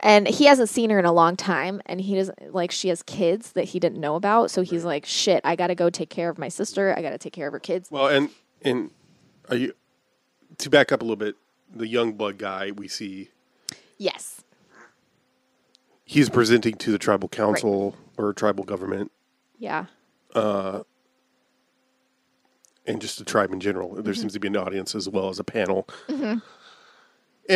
[0.00, 3.02] and he hasn't seen her in a long time and he doesn't like she has
[3.02, 6.10] kids that he didn't know about, so he's like, "Shit, I got to go take
[6.10, 6.94] care of my sister.
[6.96, 8.30] I got to take care of her kids." Well, and
[8.62, 8.90] and
[9.48, 9.72] are you
[10.58, 11.36] to back up a little bit?
[11.74, 13.30] The Youngblood guy we see.
[13.98, 14.42] Yes.
[16.07, 19.12] He's presenting to the tribal council or tribal government
[19.59, 19.84] Yeah.
[20.34, 20.84] and
[23.00, 23.94] just the tribe in general.
[23.94, 24.20] There Mm-hmm.
[24.20, 25.86] seems to be an audience as well as a panel.
[26.09, 26.40] And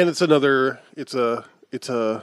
[0.09, 0.78] it's another.
[0.96, 1.44] It's a.
[1.72, 2.22] It's a.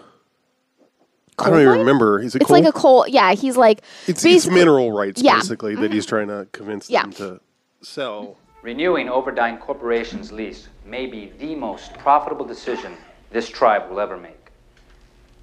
[1.40, 1.80] I Coal don't even mine?
[1.80, 2.20] remember.
[2.22, 2.58] Is it It's coal?
[2.62, 3.06] like a coal.
[3.08, 5.32] Yeah, he's like It's, it's mineral rights Yeah.
[5.34, 5.40] Mm-hmm.
[5.42, 7.02] basically that he's trying to convince Yeah.
[7.04, 7.40] them to
[7.82, 8.38] sell.
[8.64, 12.94] Renewing Overdine Corporation's lease may be the most profitable decision
[13.32, 14.47] this tribe will ever make.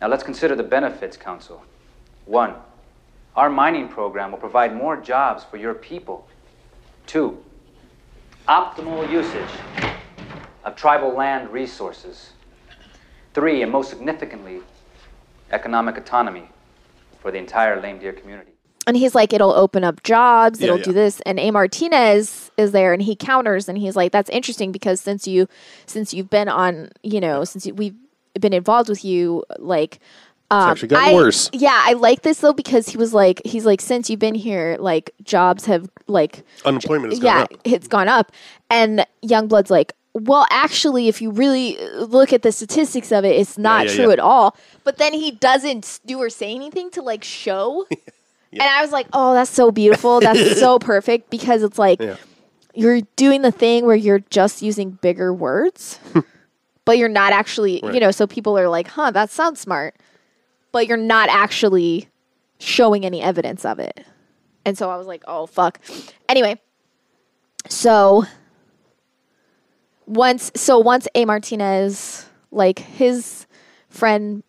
[0.04, 1.62] Now let's consider the benefits, Council.
[2.26, 2.56] One,
[3.36, 6.28] our mining program will provide more jobs for your people.
[7.06, 7.42] Two,
[8.46, 9.48] optimal usage
[10.62, 12.32] of tribal land resources.
[13.32, 14.60] Three, and most significantly,
[15.50, 16.50] economic autonomy
[17.22, 18.50] for the entire Lame Deer community.
[18.86, 20.84] and he's like, it'll open up jobs, Yeah, it'll yeah.
[20.84, 21.22] do this.
[21.22, 21.50] And A.
[21.50, 25.48] Martinez is there, and he counters, and he's like, that's interesting because since you,
[25.86, 27.94] since you've been on, you know, since you, we've
[28.40, 29.98] been involved with you, like.
[30.50, 31.48] Um, actually gotten I- worse.
[31.52, 34.76] Yeah, I like this though because he was like, he's like, since you've been here,
[34.78, 37.52] like jobs have like Unemployment has gone yeah, up.
[37.64, 38.30] it's gone up.
[38.68, 43.56] And Youngblood's like, well, actually, if you really look at the statistics of it, it's
[43.56, 44.12] not yeah, true yeah.
[44.12, 44.54] at all.
[44.84, 47.86] But then he doesn't do or say anything to like show.
[48.52, 50.20] And I was like, oh, that's so beautiful.
[50.20, 52.14] That's so perfect because it's like Yeah.
[52.72, 55.98] you're doing the thing where you're just using bigger words,
[56.84, 59.96] but you're not actually, you know, so people are like, huh, that sounds smart.
[60.72, 62.08] But you're not actually
[62.58, 64.04] showing any evidence of it.
[64.64, 65.80] And so I was like, oh, fuck.
[66.28, 66.60] Anyway,
[67.68, 68.24] so
[70.06, 71.24] once, so once A.
[71.24, 73.46] Martinez, like his
[73.88, 74.42] friend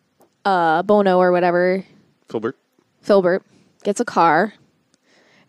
[0.43, 1.83] uh, Bono or whatever,
[2.27, 2.53] Philbert.
[3.05, 3.41] Philbert
[3.83, 4.53] gets a car.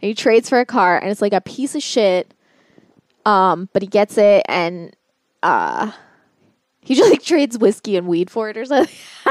[0.03, 2.35] And he trades for a car, and it's like a piece of shit.
[3.25, 4.95] Um, but he gets it, and
[5.43, 5.91] uh,
[6.87, 8.95] he just like trades whiskey and weed for it or something.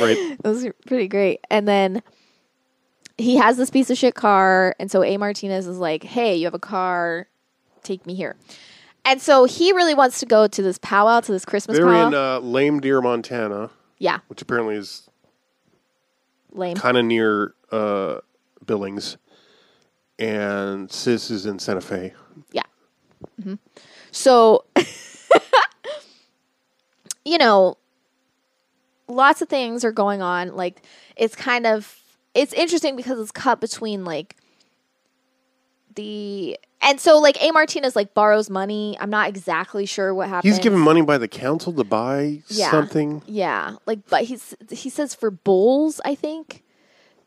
[0.00, 0.16] Right.
[0.16, 1.40] It was pretty great.
[1.50, 2.02] And then
[3.18, 6.46] he has this piece of shit car, and so A Martinez is like, "Hey, you
[6.46, 7.26] have a car,
[7.82, 8.36] take me here."
[9.04, 12.06] And so he really wants to go to this powwow, to this Christmas They're powwow.
[12.08, 15.08] in uh, Lame Deer, Montana, yeah, which apparently is
[16.52, 16.76] lame.
[16.76, 18.18] kind of near uh,
[18.64, 19.16] Billings,
[20.18, 22.12] and Sis is in Santa Fe.
[22.52, 22.62] Yeah.
[23.42, 23.54] hmm
[24.12, 24.64] So,
[27.30, 27.76] you know,
[29.06, 30.56] lots of things are going on.
[30.56, 30.82] Like,
[31.16, 31.96] it's kind of
[32.34, 34.36] it's interesting because it's cut between like
[35.94, 38.96] the and so like A Martinez like borrows money.
[39.00, 40.54] I'm not exactly sure what happens.
[40.56, 42.70] He's given money by the council to buy Yeah.
[42.70, 43.22] something.
[43.26, 46.62] Yeah, like but he's he says for bulls, I think.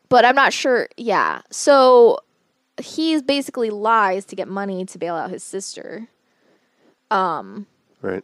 [0.10, 0.88] But I'm not sure.
[0.98, 1.42] Yeah.
[1.50, 2.20] So
[2.82, 6.08] he's basically lies to get money to bail out his sister.
[7.12, 7.68] Um
[8.02, 8.24] Right.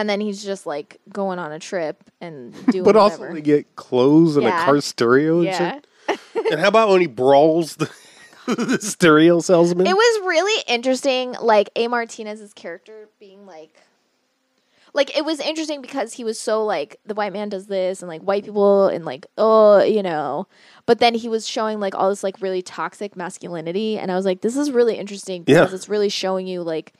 [0.00, 3.34] And then he's just like going on a trip and doing But also whatever.
[3.34, 4.62] they get clothes and Yeah.
[4.62, 5.80] a car stereo and yeah.
[6.08, 6.20] shit.
[6.50, 7.90] And how about when he brawls the,
[8.46, 9.86] the stereo salesman?
[9.86, 11.86] It was really interesting, like A.
[11.88, 13.74] Martinez's character being like,
[14.92, 18.08] like it was interesting because he was so like the white man does this and
[18.08, 20.48] like white people and like oh you know,
[20.86, 24.24] but then he was showing like all this like really toxic masculinity, and I was
[24.24, 25.60] like, this is really interesting Yeah.
[25.60, 26.92] because it's really showing you like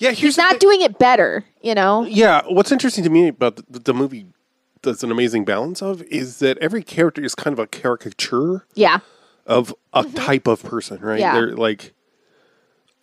[0.00, 2.04] yeah, he's not doing it better, you know?
[2.04, 4.26] Yeah, what's interesting to me about the, the movie
[4.82, 8.98] that's an amazing balance of is that every character is kind of a caricature Yeah,
[9.46, 11.20] of a type of person, right?
[11.20, 11.20] Mm-hmm.
[11.20, 11.34] Yeah.
[11.34, 11.92] They're like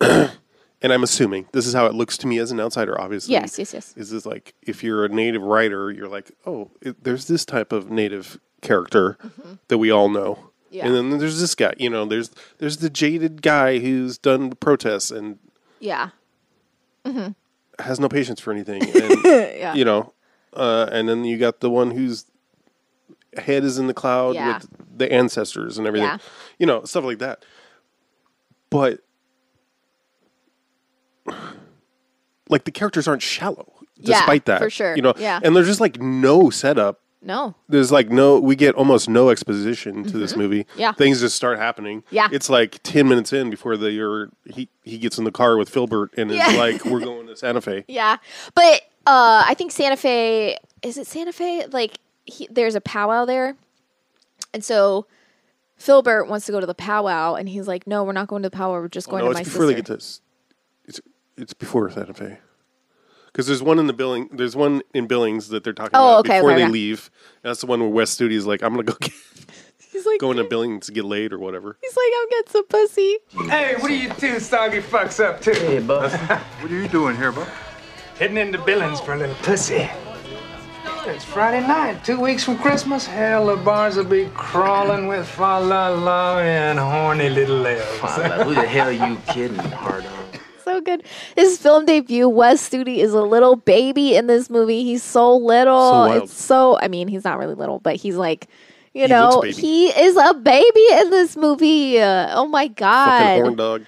[0.00, 3.32] and I'm assuming this is how it looks to me as an outsider obviously.
[3.32, 7.02] yes, yes, yes, Is this like if you're a native writer, you're like, "Oh, it,
[7.02, 9.16] there's this type of native character
[9.68, 10.44] that we all know." Mm-hmm.
[10.70, 10.86] Yeah.
[10.86, 15.10] And then there's this guy, you know, there's there's the jaded guy who's done protests
[15.10, 15.38] and
[15.80, 16.10] yeah,
[17.78, 20.12] has no patience for anything and yeah, you know,
[20.54, 22.24] uh, and then you got the one whose
[23.36, 24.54] head is in the cloud Yeah.
[24.58, 26.18] with the ancestors and everything, Yeah.
[26.58, 27.44] you know, stuff like that.
[28.70, 29.00] But
[32.48, 34.96] like the characters aren't shallow, despite that, for sure.
[34.96, 35.40] You know, Yeah.
[35.42, 37.00] and there's just like no setup.
[37.20, 40.64] No, There's like no, we get almost no exposition to this movie.
[40.64, 40.80] Mm-hmm.
[40.80, 40.92] Yeah.
[40.92, 42.04] things just start happening.
[42.10, 42.28] Yeah.
[42.30, 45.68] it's like ten minutes in before the you're, he he gets in the car with
[45.72, 46.50] Philbert and Yeah.
[46.50, 48.18] is like, "We're going to Santa Fe." Yeah,
[48.54, 51.66] but uh, I think Santa Fe is it Santa Fe?
[51.66, 53.56] Like he, there's a powwow there,
[54.54, 55.06] and so
[55.80, 58.48] Philbert wants to go to the powwow, and he's like, "No, we're not going to
[58.48, 58.74] the powwow.
[58.80, 59.94] We're just going Oh, no, to it's my before sister." they get to.
[60.84, 61.00] It's
[61.36, 62.38] it's before Santa Fe.
[63.38, 64.28] Because there's one in the billing.
[64.32, 66.72] There's one in Billings that they're talking Oh, about okay, before okay, they okay.
[66.72, 67.08] leave.
[67.42, 69.12] That's the one where Wes Studi is like, "I'm gonna go get,
[69.92, 72.66] he's like, go into Billings to get laid or whatever." he's like, I'm getting some
[72.66, 73.18] pussy.
[73.48, 75.54] Hey, what are you two soggy fucks up to?
[75.54, 76.10] Hey, bud.
[76.60, 77.46] What are you doing here, bud?
[78.18, 79.88] Heading into Billings for a little pussy.
[81.06, 83.06] It's Friday night, two weeks from Christmas.
[83.06, 88.42] Hell, the bars will be crawling with fa la la and horny little elves.
[88.42, 90.17] Who the hell are you kidding, hard on?
[90.78, 91.02] So good.
[91.34, 94.84] His film debut, Wes Studi is a little baby in this movie.
[94.84, 95.90] He's so little.
[96.06, 98.46] So it's so I mean, he's not really little, but he's like
[98.94, 102.00] you He know, he is a baby in this movie.
[102.00, 103.40] Uh, oh my Fucking god.
[103.40, 103.84] horn dog.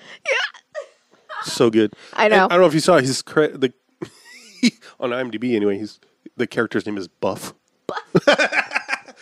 [1.45, 1.93] So good.
[2.15, 2.45] I know.
[2.45, 3.73] And I don't know if you saw his cre- the
[5.01, 5.79] on IMDb anyway.
[5.79, 6.01] He's
[6.37, 7.55] the character's name is Buff.
[7.87, 8.27] Buff.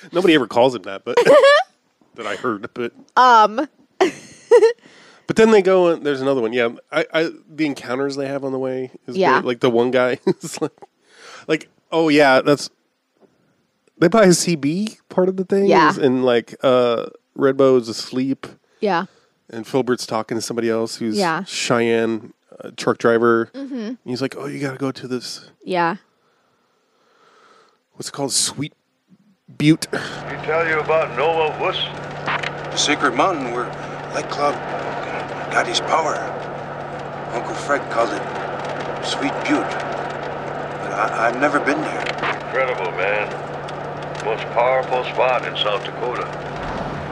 [0.13, 1.17] Nobody ever calls him that, but
[2.15, 2.69] that I heard.
[2.73, 3.69] But Um
[5.29, 6.53] but then they go and there's another one.
[6.53, 9.35] Yeah, I, I the encounters they have on the way is Yeah.
[9.35, 9.45] great.
[9.47, 10.73] Like the one guy is like,
[11.47, 12.69] like oh yeah, that's
[13.99, 15.67] they buy a CB part of the thing.
[15.67, 15.95] Yeah.
[16.01, 17.07] and like uh,
[17.37, 18.47] Red Bow is asleep.
[18.81, 19.07] yeah.
[19.51, 21.45] and Philbert's talking to somebody else who's Yeah.
[21.45, 23.51] Cheyenne uh, truck driver.
[23.55, 23.87] Mhm.
[23.89, 25.51] And he's like, "Oh, you got to go to this.
[25.65, 25.97] Yeah.
[27.95, 28.33] What's it called?
[28.33, 28.73] Sweet
[29.59, 31.77] Butte." He tell you about Nova Wuss?
[32.73, 33.67] The secret mountain where
[34.15, 34.55] Light Cloud
[35.51, 36.17] got his power.
[37.33, 38.23] Uncle Fred called it
[39.05, 39.63] Sweet Butte.
[40.83, 42.01] But I, I've never been there.
[42.01, 43.29] Incredible, man.
[44.25, 46.27] Most powerful spot in South Dakota.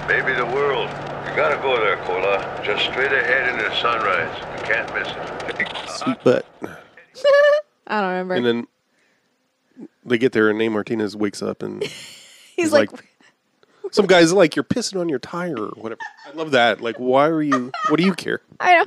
[0.08, 0.88] Maybe the world.
[1.28, 2.62] You gotta go there, Cola.
[2.64, 4.34] Just straight ahead into the sunrise.
[4.58, 5.88] You can't miss it.
[5.98, 6.46] Sweet butt.
[7.86, 8.34] I don't remember.
[8.34, 8.66] And then
[10.04, 11.82] they get there, and A Martinez wakes up, and
[12.56, 12.90] he's, like,
[13.92, 16.80] "Some guys like you're pissing on your tire or whatever." I love that.
[16.80, 17.70] Like, why are you?
[17.88, 18.40] What do you care?
[18.60, 18.84] I know.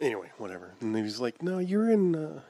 [0.00, 0.72] Anyway, whatever.
[0.80, 2.40] And then he's like, "No, you're in." Uh,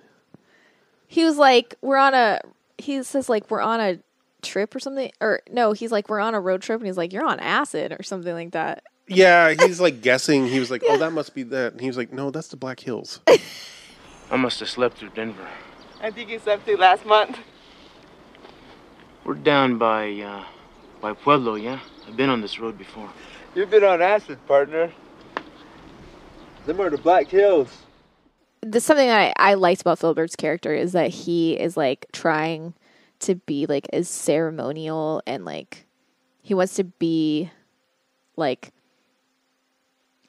[1.06, 2.40] He was like, We're on a
[2.78, 3.98] he says like we're on a
[4.42, 7.12] trip or something or no, he's like we're on a road trip and he's like,
[7.12, 8.82] You're on acid or something like that.
[9.06, 10.48] yeah, he's like guessing.
[10.48, 12.56] He was like, "Oh, that must be that." And he was like, "No, that's the
[12.56, 13.20] Black Hills."
[14.30, 15.46] I must have slept through Denver.
[16.00, 17.38] I think you slept through last month.
[19.24, 20.44] We're down by, uh,
[21.04, 21.80] by Pueblo, yeah?
[22.08, 23.10] I've been on this road before.
[23.54, 24.90] You've been on acid, partner.
[26.64, 27.68] Them are the Black Hills.
[28.62, 32.72] the something that I, I liked about Philbert's character is that he is like trying
[33.18, 35.84] to be like as ceremonial and like
[36.40, 37.50] he wants to be
[38.36, 38.70] like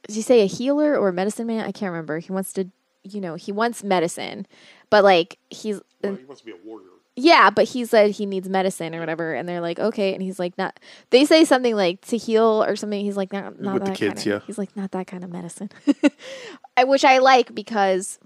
[0.05, 1.63] does he say a healer or a medicine man?
[1.63, 2.19] I can't remember.
[2.19, 2.69] He wants to
[3.01, 4.45] you know, he wants medicine.
[4.89, 6.89] But like he's he wants to be a warrior.
[7.15, 10.37] Yeah, but he said he needs medicine or whatever, and they're like, okay, and he's
[10.37, 10.79] like, not.
[11.11, 13.03] They say something like to heal or something.
[13.03, 14.47] He's like, not, not With the that kids, kind of, yeah.
[14.47, 15.69] He's like, not that kind of medicine,
[16.77, 18.19] I, which I like because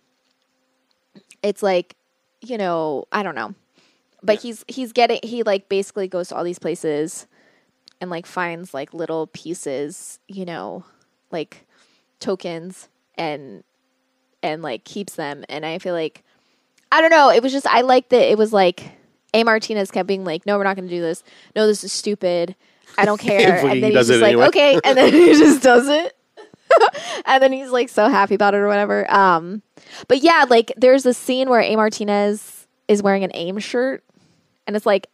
[1.44, 1.96] it's like,
[2.42, 3.54] you know, I don't know,
[4.24, 7.28] but he's he's getting he like basically goes to all these places
[8.02, 10.84] and like finds like little pieces, you know,
[11.32, 11.68] like
[12.20, 13.64] tokens and
[14.42, 16.24] and like keeps them, and I feel like
[16.92, 17.30] I don't know.
[17.30, 18.84] It was just I liked that it was like
[19.34, 21.24] A Martinez kept being like, "No, we're not going to do this.
[21.56, 22.56] No, this is stupid.
[22.98, 24.48] I don't care." And he then he's just like, anyway.
[24.48, 26.16] "Okay," and then he just does it.
[27.26, 29.12] and then he's like so happy about it or whatever.
[29.12, 29.62] Um,
[30.08, 34.04] but yeah, like there's a scene where A Martinez is wearing an AIM shirt,
[34.68, 35.08] and it's like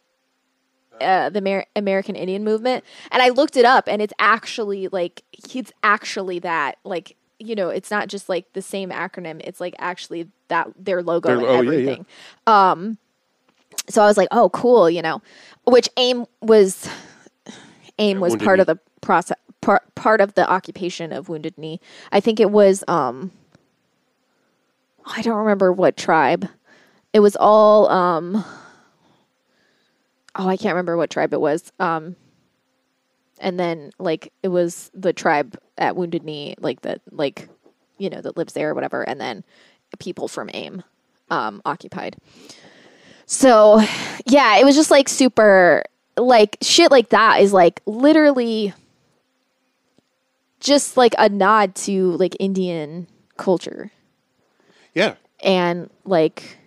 [1.00, 5.22] uh, the Amer- American Indian Movement, and I looked it up, and it's actually like
[5.54, 9.74] it's actually that like you know it's not just like the same acronym; it's like
[9.78, 11.68] actually that their logo Their- and oh, yeah, yeah.
[11.68, 12.06] everything.
[12.46, 12.98] Um,
[13.88, 15.22] so I was like, oh, cool, you know,
[15.64, 16.88] which AIM was
[17.98, 18.62] AIM was part Knee.
[18.62, 19.38] of the process.
[19.60, 21.80] Part, part of the occupation of Wounded Knee.
[22.12, 23.32] I think it was um
[25.04, 26.48] I don't remember what tribe.
[27.12, 28.44] It was all um
[30.36, 31.72] oh, I can't remember what tribe it was.
[31.80, 32.14] Um
[33.40, 37.48] and then like it was the tribe at Wounded Knee, like that like
[37.98, 39.44] you know, that lives there or whatever, and then
[39.98, 40.82] people from AIM
[41.30, 42.16] um occupied.
[43.26, 43.80] So
[44.26, 45.82] yeah, it was just like super
[46.16, 48.72] like shit like that is like literally
[50.60, 53.06] just like a nod to like Indian
[53.36, 53.90] culture
[54.94, 56.58] Yeah, and like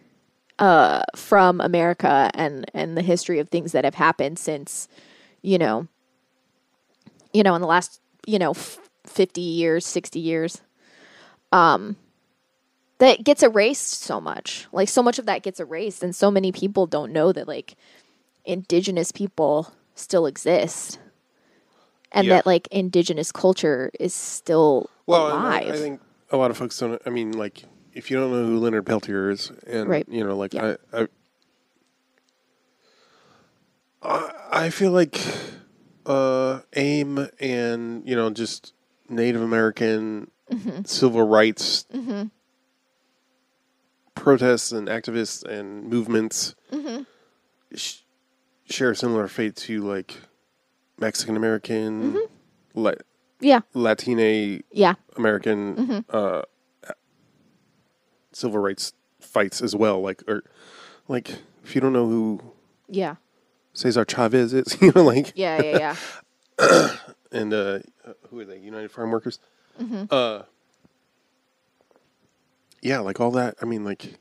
[0.60, 4.88] uh from America and and the history of things that have happened since
[5.42, 5.88] you know
[7.34, 8.78] you know in the last you know f-
[9.10, 10.62] 50 years 60 years
[11.52, 11.96] um
[13.00, 16.52] that gets erased so much like so much of that gets erased and so many
[16.52, 17.76] people don't know that like
[18.46, 21.00] indigenous people still exist
[22.12, 22.36] and Yeah.
[22.38, 26.02] that like indigenous culture is still Well, alive I, I think
[26.32, 27.02] a lot of folks don't.
[27.06, 30.08] I mean, like, if you don't know who Leonard Peltier is, and Right.
[30.10, 31.08] you know, like, I, I,
[34.02, 35.20] I, I feel like
[36.06, 38.74] uh, AIM and you know, just
[39.10, 40.88] Native American Mhm.
[40.88, 42.24] civil rights hmm
[44.16, 47.04] protests and activists and movements hmm
[47.74, 48.00] sh-
[48.66, 50.18] share a similar fate to like
[51.00, 52.20] Mexican American,
[52.74, 52.92] La-
[53.40, 53.62] Yeah.
[53.74, 54.96] Latine Yeah.
[55.16, 56.06] American Mhm.
[56.10, 56.42] uh,
[58.34, 58.92] civil rights
[59.22, 60.02] fights as well.
[60.02, 60.44] Like, or
[61.08, 61.30] like
[61.64, 62.42] if you don't know who
[62.90, 63.16] Yeah.
[63.74, 65.96] Cesar Chavez is, you know, like Yeah, yeah,
[66.60, 66.98] yeah.
[67.32, 67.80] and uh,
[68.30, 68.58] who are they?
[68.58, 69.40] United Farm Workers.
[69.80, 70.08] Mhm.
[70.12, 70.44] Uh,
[72.82, 73.56] yeah, like all that.
[73.62, 74.20] I mean, like,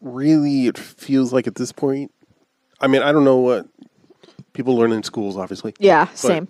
[0.00, 2.12] really, it feels like at this point.
[2.80, 3.66] I mean, I don't know what
[4.52, 5.74] people learn in schools, obviously.
[5.78, 6.48] Yeah, but- same.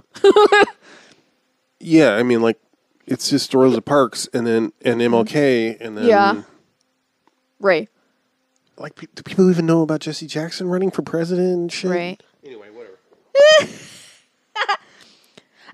[1.80, 2.58] yeah, I mean, like,
[3.06, 6.42] it's just Rosa Parks and then and MLK and then Yeah.
[7.60, 7.88] Right.
[8.76, 11.90] Like, do people even know about Jesse Jackson running for president and shit?
[11.90, 12.22] Right.
[12.44, 13.72] Anyway, whatever.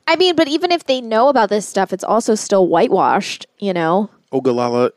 [0.06, 3.72] I mean, but even if they know about this stuff, it's also still whitewashed, you
[3.72, 4.10] know?
[4.32, 4.90] Oglala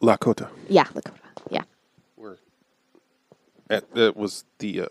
[0.00, 0.48] Lakota.
[0.68, 1.12] Yeah, Lakota.
[1.50, 1.62] Yeah.
[3.68, 4.86] That, that was the uh,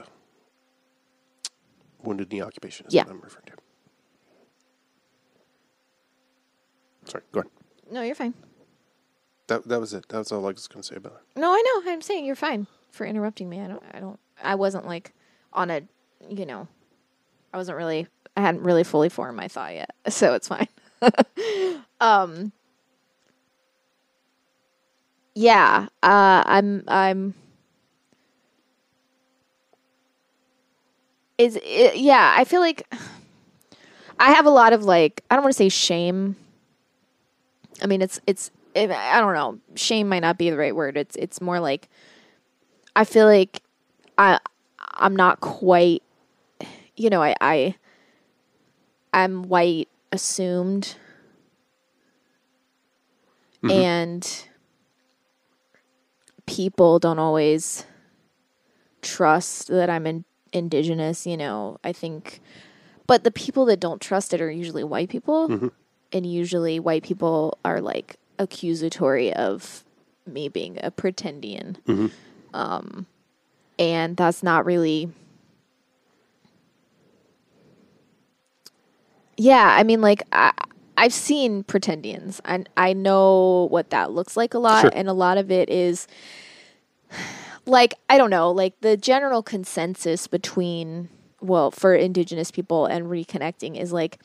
[2.03, 2.88] wounded knee occupation.
[2.88, 3.03] Is Yeah.
[3.03, 3.53] what I'm referring to.
[7.11, 7.49] Sorry, go on.
[7.91, 8.34] No, you're fine.
[9.47, 10.07] That that was it.
[10.09, 11.39] That was all I was going to say about it.
[11.39, 11.91] No, I know.
[11.91, 13.59] I'm saying you're fine for interrupting me.
[13.59, 13.84] I don't.
[13.93, 14.20] I don't.
[14.41, 15.14] I wasn't like
[15.51, 15.82] on a.
[16.30, 16.68] You know,
[17.53, 18.07] I wasn't really.
[18.36, 20.67] I hadn't really fully formed my thought yet, so it's fine.
[22.01, 22.51] um.
[25.36, 25.88] Yeah.
[26.01, 26.43] Uh.
[26.45, 26.84] I'm.
[26.88, 27.34] I'm.
[31.38, 32.34] Is it, yeah.
[32.38, 32.88] I feel like
[34.19, 35.23] I have a lot of like.
[35.29, 36.36] I don't want to say shame.
[37.81, 38.51] I mean, it's it's.
[38.75, 39.59] It, I don't know.
[39.75, 40.97] Shame might not be the right word.
[40.97, 41.89] It's it's more like
[42.95, 43.61] I feel like
[44.17, 44.39] I
[44.79, 46.01] I'm not quite.
[46.95, 47.75] You know, I I
[49.14, 50.95] I'm white assumed,
[53.64, 53.72] Mhm.
[53.72, 54.45] and
[56.45, 57.86] people don't always
[59.01, 61.26] trust that I'm in, indigenous.
[61.26, 62.41] You know, I think,
[63.07, 65.72] but the people that don't trust it are usually white people Mhm.
[66.11, 69.86] and usually white people are like accusatory of
[70.26, 71.76] me being a pretendian.
[71.86, 72.11] Mhm.
[72.53, 73.05] Um,
[73.78, 75.11] and that's not really.
[79.38, 80.51] Yeah, I mean, like I,
[80.97, 84.91] I've seen pretendians, and I know what that looks like a lot, Sure.
[84.93, 86.07] and a lot of it is
[87.65, 91.09] like I don't know, like the general consensus between
[91.41, 94.19] well, for indigenous people and reconnecting is like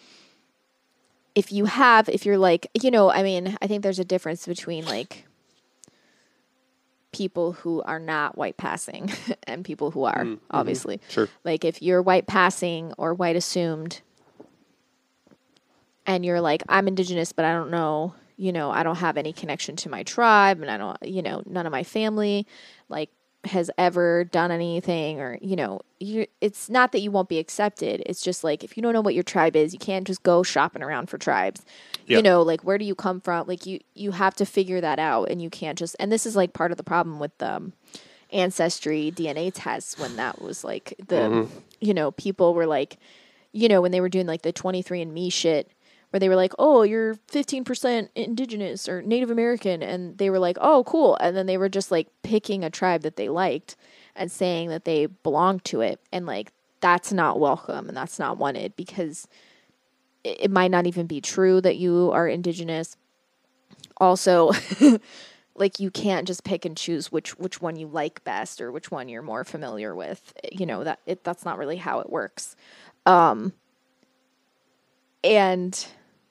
[1.35, 4.47] if you have if you're like, you know, I mean, I think there's a difference
[4.47, 5.25] between like
[7.13, 9.11] people who are not white passing
[9.45, 10.39] and people who are, Mm, mhm.
[10.51, 11.01] obviously.
[11.09, 11.29] Sure.
[11.45, 14.03] Like if you're white passing or white assumed
[16.09, 19.33] and you're like, I'm indigenous, but I don't know, you know, I don't have any
[19.33, 22.47] connection to my tribe and I don't, you know, none of my family
[22.89, 23.11] like
[23.45, 28.03] has ever done anything or, you know, you it's not that you won't be accepted.
[28.07, 30.43] It's just like if you don't know what your tribe is, you can't just go
[30.43, 31.65] shopping around for tribes.
[32.07, 32.17] Yeah.
[32.17, 33.47] You know, like where do you come from?
[33.47, 36.35] Like you you have to figure that out and you can't just and this is
[36.35, 37.75] like part of the problem with um
[38.33, 41.49] ancestry DNA tests when that was like the Mhm.
[41.81, 42.97] you know, people were like
[43.53, 45.71] you know, when they were doing like the 23andme shit
[46.11, 50.57] where they were like, "Oh, you're 15% indigenous or Native American." And they were like,
[50.61, 53.77] "Oh, cool." And then they were just like picking a tribe that they liked
[54.17, 58.37] and saying that they belonged to it and like that's not welcome and that's not
[58.39, 59.27] wanted because
[60.25, 62.97] it, it might not even be true that you are indigenous.
[63.97, 64.53] Also,
[65.55, 68.91] like you can't just pick and choose which which one you like best or which
[68.91, 70.33] one you're more familiar with.
[70.53, 72.57] You know, that it that's not really how it works.
[73.07, 73.53] Um
[75.25, 75.87] and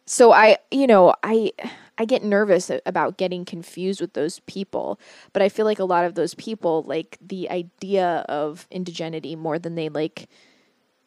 [0.07, 1.51] so i you know i
[1.99, 4.99] i get nervous about getting confused with those people
[5.33, 9.59] but i feel like a lot of those people like the idea of indigeneity more
[9.59, 10.29] than they like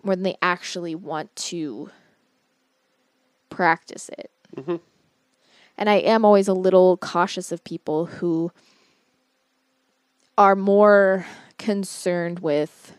[0.05, 1.91] more than they actually want to
[3.51, 4.77] practice it Mm-hmm.
[5.79, 8.53] and i am always a little cautious of people who
[10.39, 11.27] are more
[11.59, 12.95] concerned with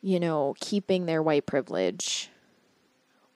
[0.00, 2.30] you know keeping their white privilege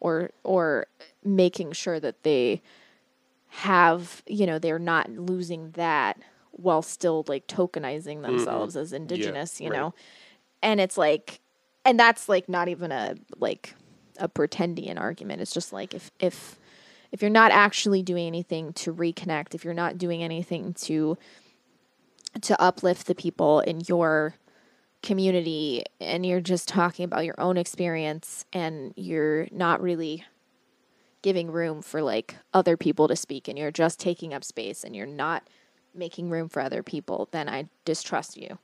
[0.00, 0.86] or or
[1.24, 2.62] making sure that they
[3.48, 6.18] have you know they're not losing that
[6.52, 9.76] while still like tokenizing themselves as indigenous you right.
[9.76, 9.94] know?
[10.62, 11.40] And it's like
[11.84, 13.74] and that's like not even a like
[14.18, 15.40] a pretendian argument.
[15.40, 16.58] It's just like if if
[17.10, 21.18] if you're not actually doing anything to reconnect if you're not doing anything to
[22.40, 24.34] to uplift the people in your
[25.02, 30.24] community and you're just talking about your own experience and you're not really
[31.22, 34.94] giving room for like other people to speak and you're just taking up space and
[34.94, 35.48] you're not
[35.94, 38.58] making room for other people then i distrust you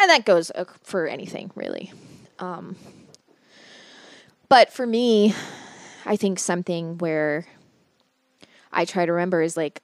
[0.00, 1.92] and that goes uh, for anything really.
[2.38, 2.76] Um,
[4.48, 5.34] but for me,
[6.06, 7.46] I think something where
[8.72, 9.82] I try to remember is like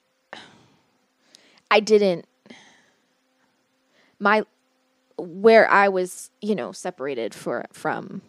[1.71, 2.27] I didn't
[4.19, 4.45] my
[5.17, 8.23] where I was, you know, separated for from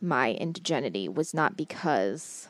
[0.00, 2.48] my indigeneity was not because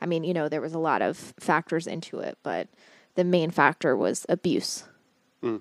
[0.00, 2.68] I mean, you know, there was a lot of factors into it, but
[3.14, 4.84] the main factor was abuse.
[5.42, 5.60] Mm.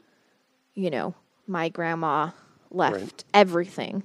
[0.76, 1.16] You know,
[1.48, 2.32] my grandma
[2.72, 3.24] left Right.
[3.34, 4.04] everything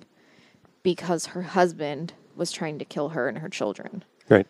[0.83, 4.05] because her husband was trying to kill her and her children.
[4.29, 4.47] Right.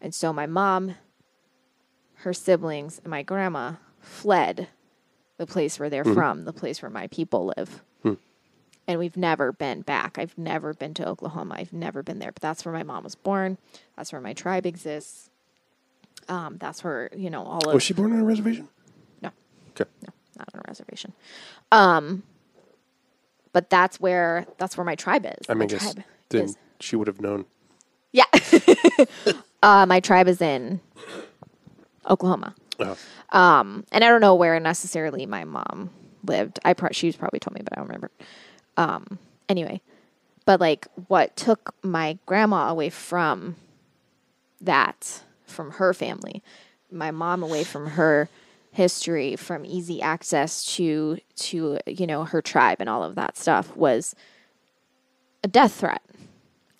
[0.00, 0.94] And so my mom,
[2.22, 4.68] her siblings, and my grandma fled
[5.36, 6.14] the place where they're Mhm.
[6.14, 7.84] from, the place where my people live.
[8.88, 10.18] And we've never been back.
[10.18, 11.56] I've never been to Oklahoma.
[11.58, 12.32] I've never been there.
[12.32, 13.58] But that's where my mom was born.
[13.96, 15.30] That's where my tribe exists.
[16.28, 18.68] Um, that's where, you know, all of Was she born on a reservation?
[19.22, 19.30] No.
[19.70, 19.88] Okay.
[20.02, 20.08] No,
[20.38, 21.12] not on a reservation.
[21.70, 22.24] Um
[23.52, 25.46] but that's where that's where my tribe is.
[25.48, 27.44] I mean, guess tribe then is she would have known.
[28.12, 28.24] Yeah.
[29.62, 30.80] uh, my tribe is in
[32.08, 32.54] Oklahoma.
[32.78, 32.96] Oh.
[33.30, 35.90] Um, and I don't know where necessarily my mom
[36.24, 36.58] lived.
[36.64, 38.10] I pro- she's probably told me, but I don't remember.
[38.78, 39.18] Um,
[39.48, 39.82] anyway,
[40.46, 43.56] but like what took my grandma away from
[44.60, 46.42] that, from her family,
[46.90, 48.28] my mom away from her
[48.70, 53.76] history, from easy access to to you know her tribe and all of that stuff
[53.76, 54.14] was
[55.44, 56.02] a death threat.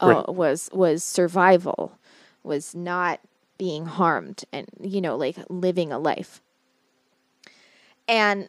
[0.00, 0.28] Uh, Right.
[0.28, 1.98] was was survival,
[2.44, 3.20] was not
[3.58, 6.40] being harmed, and you know like living a life.
[8.06, 8.48] And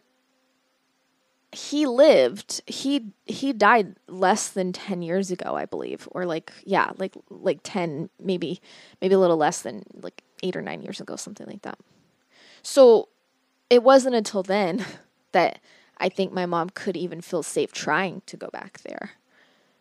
[1.51, 6.91] he lived he he died less than 10 years ago i believe or like yeah
[6.97, 8.61] like like 10 maybe
[9.01, 11.79] maybe a little less than like 8 or 9 years ago something like that.
[12.61, 13.09] So
[13.69, 14.85] it wasn't until then
[15.31, 15.59] that
[15.97, 19.11] i think my mom could even feel safe trying to go back there.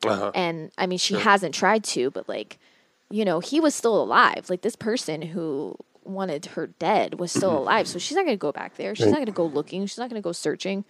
[0.06, 0.30] Uh-huh.
[0.34, 1.22] and i mean she Sure.
[1.22, 2.58] hasn't tried to but like
[3.10, 4.48] you know he was still alive.
[4.48, 7.86] Like this person who wanted her dead was still alive.
[7.88, 8.94] So she's not going to go back there.
[8.94, 9.84] She's not going to go looking.
[9.86, 10.84] She's not going to go searching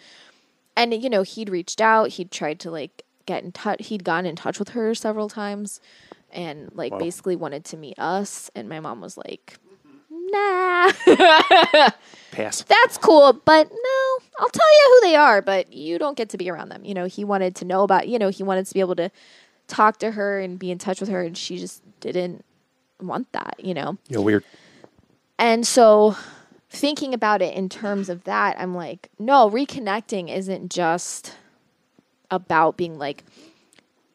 [0.79, 4.25] and you know he'd reached out he'd tried to like get in touch he'd gotten
[4.25, 5.81] in touch with her several times
[6.31, 6.99] and like Wow.
[6.99, 9.59] basically wanted to meet us and my mom was like
[10.11, 10.91] nah
[12.31, 12.63] Pass.
[12.63, 16.39] that's cool but no i'll tell you who they are but you don't get to
[16.39, 18.75] be around them you know he wanted to know about you know he wanted to
[18.75, 19.11] be able to
[19.67, 22.45] talk to her and be in touch with her and she just didn't
[23.01, 24.45] want that you know Yeah, weird.
[25.39, 26.17] and so
[26.71, 31.35] thinking about it in terms of that, I'm like, no, reconnecting isn't just
[32.31, 33.25] about being like,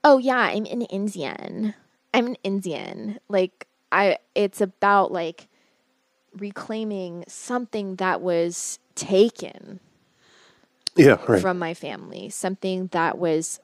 [0.04, 1.74] oh yeah, I'm an Indian.
[2.14, 3.20] I'm an Indian.
[3.28, 5.48] Like I it's about like
[6.38, 9.80] reclaiming something that was taken
[10.96, 11.42] Yeah, right.
[11.42, 13.60] from my family, something that was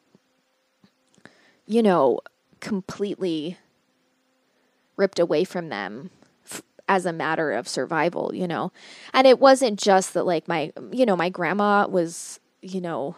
[1.66, 2.20] you know,
[2.62, 3.58] completely
[4.98, 6.10] ripped away from them
[6.90, 8.74] as a matter of survival, you know.
[9.14, 13.16] And it wasn't just that like my you know, my grandma was, you know,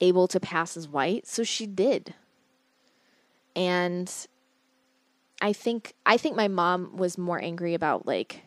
[0.00, 2.14] able to pass as white, so she did.
[3.54, 4.10] And
[5.40, 8.40] I think I think my mom was more angry about like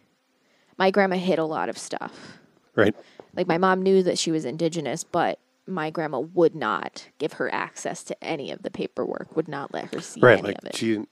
[0.77, 2.39] my grandma hid a lot of stuff.
[2.75, 2.95] Right.
[3.35, 7.53] Like my mom knew that she was indigenous, but my grandma would not give her
[7.53, 10.39] access to any of the paperwork, would not let her see Right.
[10.39, 10.75] any Like of it.
[10.75, 11.09] she didn't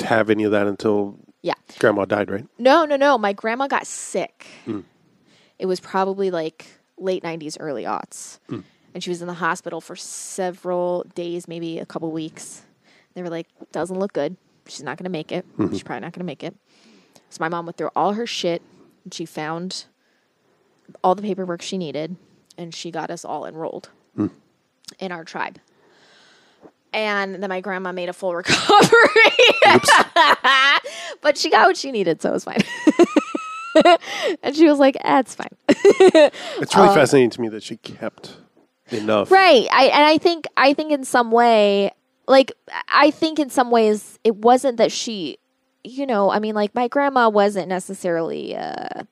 [0.00, 1.52] have any of that until Yeah.
[1.78, 2.46] grandma died, right?
[2.58, 3.18] No, no, no.
[3.18, 4.46] My grandma got sick.
[4.64, 4.80] Hmm.
[5.58, 6.66] It was probably like
[6.98, 8.38] late 90s, early aughts.
[8.48, 8.60] Hmm.
[8.94, 12.62] And she was in the hospital for several days, maybe a couple weeks.
[13.12, 14.36] They were like, doesn't look good.
[14.66, 15.44] She's not going to make it.
[15.58, 15.70] Mhm.
[15.72, 16.56] She's probably not going to make it.
[17.28, 18.62] So my mom went through all her shit
[19.04, 19.84] and she found
[21.02, 22.16] all the paperwork she needed
[22.56, 24.28] and she got us all enrolled Hmm.
[24.98, 25.58] in our tribe.
[26.94, 28.88] And then my grandma made a full recovery.
[31.20, 32.62] but she got what she needed, so it was fine.
[34.42, 35.48] and she was like, eh, it's fine.
[35.68, 38.36] It's really Um, fascinating to me that she kept
[38.90, 39.30] enough.
[39.30, 39.66] Right.
[39.72, 41.90] I and I think I think in some way
[42.28, 42.52] like
[42.88, 45.38] I think in some ways it wasn't that she
[45.82, 49.02] you know, I mean like my grandma wasn't necessarily uh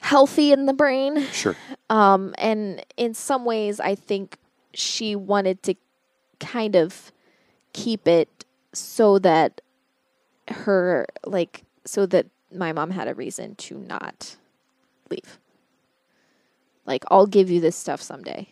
[0.00, 1.24] healthy in the brain.
[1.32, 1.54] Sure.
[1.88, 4.36] Um and in some ways I think
[4.74, 5.74] she wanted to
[6.40, 7.12] kind of
[7.72, 9.60] keep it so that
[10.48, 14.36] her like so that my mom had a reason to not
[15.10, 15.38] leave.
[16.86, 18.48] Like I'll give you this stuff someday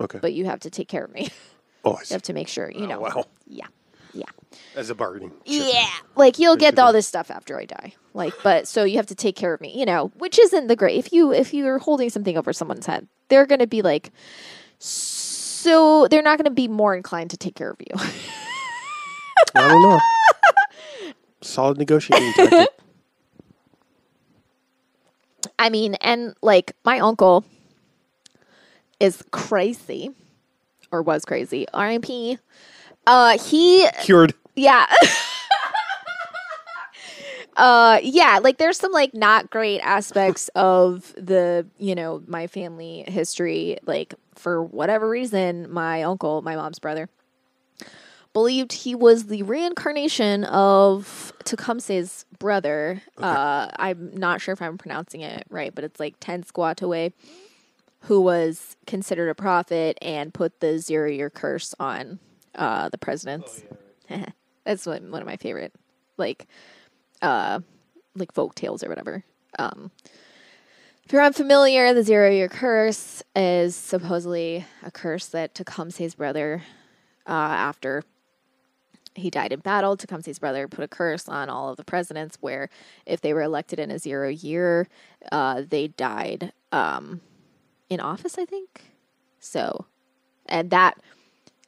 [0.00, 0.18] Okay.
[0.20, 1.28] but you have to take care of me.
[1.84, 3.00] Oh, I you have to make sure, you oh, know.
[3.00, 3.24] wow.
[3.46, 3.68] Yeah.
[4.12, 4.24] Yeah.
[4.74, 5.30] As a bargaining.
[5.44, 5.86] Yeah.
[6.16, 7.94] Like you'll get all this stuff after I die.
[8.14, 10.74] Like, but so you have to take care of me, you know, which isn't the
[10.74, 10.98] great.
[10.98, 14.10] If you if you're holding something over someone's head, they're gonna be like,
[15.58, 17.92] so they're not gonna be more inclined to take care of you.
[19.54, 20.00] I don't know.
[21.40, 22.68] Solid negotiating tactic.
[25.58, 27.44] I mean, and like my uncle
[29.00, 30.10] is crazy,
[30.92, 31.66] or was crazy.
[31.74, 32.38] R.I.P.
[33.06, 34.34] Uh, he Cured.
[34.54, 34.86] Yeah.
[37.58, 43.04] uh yeah like there's some like not great aspects of the you know my family
[43.06, 47.08] history like for whatever reason my uncle my mom's brother
[48.32, 53.02] believed he was the reincarnation of Tecumseh's brother.
[53.16, 57.12] Uh, I'm not sure if I'm pronouncing it right, but it's like Tenskwatawa
[58.02, 62.18] who was considered a prophet and put the zero year curse on
[62.54, 63.64] uh, the presidents.
[64.64, 65.72] That's one, one of my favorite,
[66.16, 66.46] like,
[67.22, 67.60] uh,
[68.14, 69.24] like folk tales or whatever.
[69.58, 69.90] Um,
[71.04, 76.62] if you're unfamiliar, the zero year curse is supposedly a curse that Tecumseh's brother,
[77.26, 78.02] uh, after
[79.14, 82.68] he died in battle, Tecumseh's brother put a curse on all of the presidents where
[83.06, 84.86] if they were elected in a zero year,
[85.32, 87.20] uh, they died um,
[87.88, 88.92] in office, I think.
[89.40, 89.86] So,
[90.46, 90.98] and that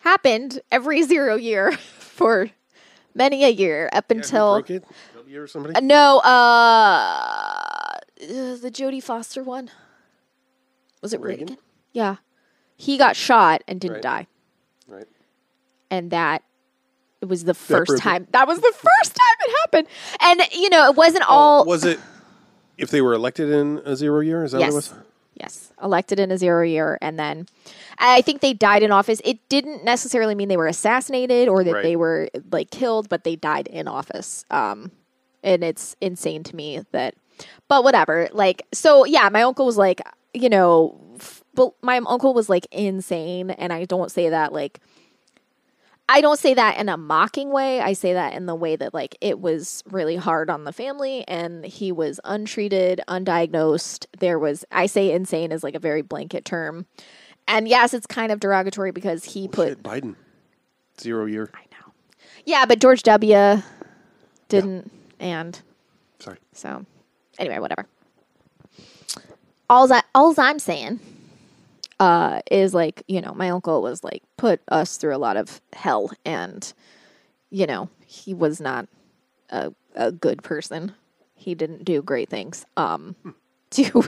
[0.01, 2.51] happened every zero year for
[3.15, 4.63] many a year up until.
[5.37, 5.75] Or somebody?
[5.75, 9.71] Uh, no, uh, the Jodie Foster one.
[11.03, 11.49] Was it Reagan?
[11.49, 11.59] Reagan?
[11.93, 12.17] Yeah.
[12.77, 14.03] He got shot and didn't Right.
[14.03, 14.27] die.
[14.89, 15.07] Right.
[15.91, 16.43] And that
[17.21, 18.27] it was the first time.
[18.33, 19.89] That was the first time it happened.
[20.21, 22.01] And you know, it wasn't all Oh, Was it
[22.79, 24.43] if they were elected in a zero year?
[24.45, 24.73] Is that yes.
[24.73, 24.95] what it was?
[25.35, 25.73] Yes.
[25.83, 27.47] Elected in a zero year and then
[27.99, 29.21] I think they died in office.
[29.25, 31.83] It didn't necessarily mean they were assassinated or that Right.
[31.83, 34.45] they were like killed, but they died in office.
[34.51, 34.91] Um
[35.43, 37.15] and it's insane to me that
[37.69, 38.29] but whatever.
[38.33, 40.01] Like so yeah, my uncle was like,
[40.35, 44.81] you know, f- but my uncle was like insane and I don't say that like
[46.09, 47.81] I don't say that in a mocking way.
[47.81, 51.25] I say that in the way that like it was really hard on the family
[51.29, 54.07] and he was untreated, undiagnosed.
[54.19, 56.87] There was I say insane is like a very blanket term.
[57.47, 60.17] And yes, it's kind of derogatory because he put Shit, Biden.
[61.01, 61.51] Zero year.
[61.55, 61.93] I know.
[62.45, 63.63] Yeah, but George W
[64.49, 65.61] didn't and
[66.19, 66.39] Sorry.
[66.53, 66.85] so
[67.39, 67.87] anyway, whatever.
[69.69, 70.99] All's I all's I'm saying
[72.01, 75.61] uh is like, you know, my uncle was like put us through a lot of
[75.73, 76.73] hell and
[77.51, 78.89] you know, he was not
[79.51, 80.95] a a good person.
[81.35, 83.15] He didn't do great things um
[83.71, 84.05] to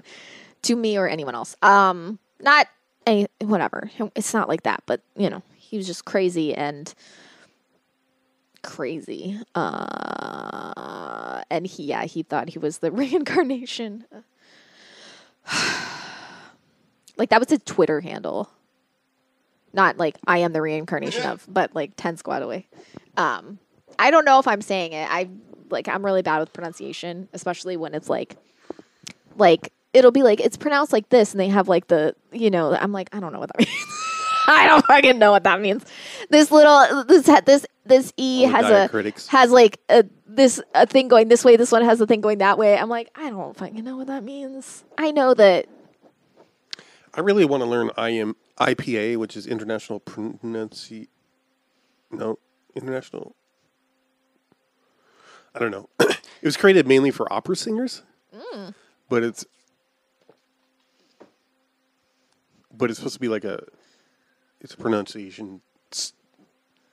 [0.62, 1.56] to me or anyone else.
[1.62, 2.66] Um not
[3.06, 3.90] any whatever.
[4.16, 6.92] It's not like that, but you know, he was just crazy and
[8.62, 9.40] crazy.
[9.54, 14.04] Uh, and he, yeah, he thought he was the reincarnation.
[17.16, 18.50] like that was his Twitter handle.
[19.72, 22.64] Not like I am the reincarnation of, but like Tenskwatawa.
[23.16, 23.58] Um,
[23.98, 25.08] I don't know if I'm saying it.
[25.10, 25.28] I
[25.70, 28.36] like I'm really bad with pronunciation, especially when it's like,
[29.36, 32.74] like it'll be like it's pronounced like this, and they have like the you know
[32.74, 34.11] I'm like I don't know what that means.
[34.62, 35.84] I don't fucking know what that means.
[36.30, 39.26] This little this this this e has a diacritics.
[39.28, 41.56] has like a this a thing going this way.
[41.56, 42.76] This one has a thing going that way.
[42.78, 44.84] I'm like I don't fucking know what that means.
[44.98, 45.66] I know that
[47.14, 51.08] I really want to learn IM, IPA, which is International Pronunci.
[52.10, 52.38] No,
[52.74, 53.34] International.
[55.54, 55.88] I don't know.
[56.00, 58.02] it was created mainly for opera singers,
[58.34, 58.74] Mm.
[59.10, 59.44] but it's
[62.74, 63.62] but it's supposed to be like a
[64.62, 65.60] it's a pronunciation
[65.92, 66.14] s-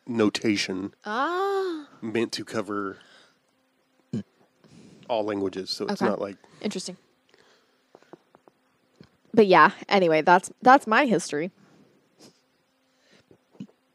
[0.05, 2.97] notation ah meant to cover
[5.07, 5.69] all languages.
[5.69, 6.09] So it's Okay.
[6.09, 6.97] not like interesting.
[9.33, 11.51] But yeah, anyway, that's that's my history.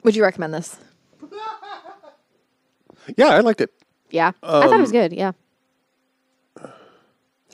[0.04, 0.76] Would you recommend this?
[3.16, 3.70] yeah, I liked it.
[4.10, 5.12] Yeah, I thought it was Um, good.
[5.12, 5.32] Yeah,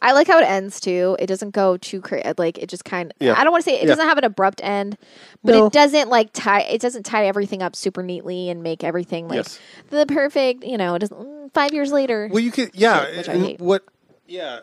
[0.03, 1.17] I like how it ends too.
[1.19, 2.33] It doesn't go too crazy.
[2.39, 3.13] Like it just kind.
[3.21, 3.35] Yeah.
[3.37, 3.89] I don't want to say it Yeah.
[3.89, 4.97] doesn't have an abrupt end,
[5.45, 5.67] but No.
[5.67, 6.61] it doesn't like tie.
[6.63, 9.59] It doesn't tie everything up super neatly and make everything like Yes.
[9.91, 10.65] the perfect.
[10.65, 11.19] You know, it doesn't.
[11.19, 12.29] mm, Five years later.
[12.31, 13.05] Well, you can, yeah.
[13.07, 13.61] shit, which I hate.
[13.61, 13.83] What?
[14.27, 14.61] Yeah,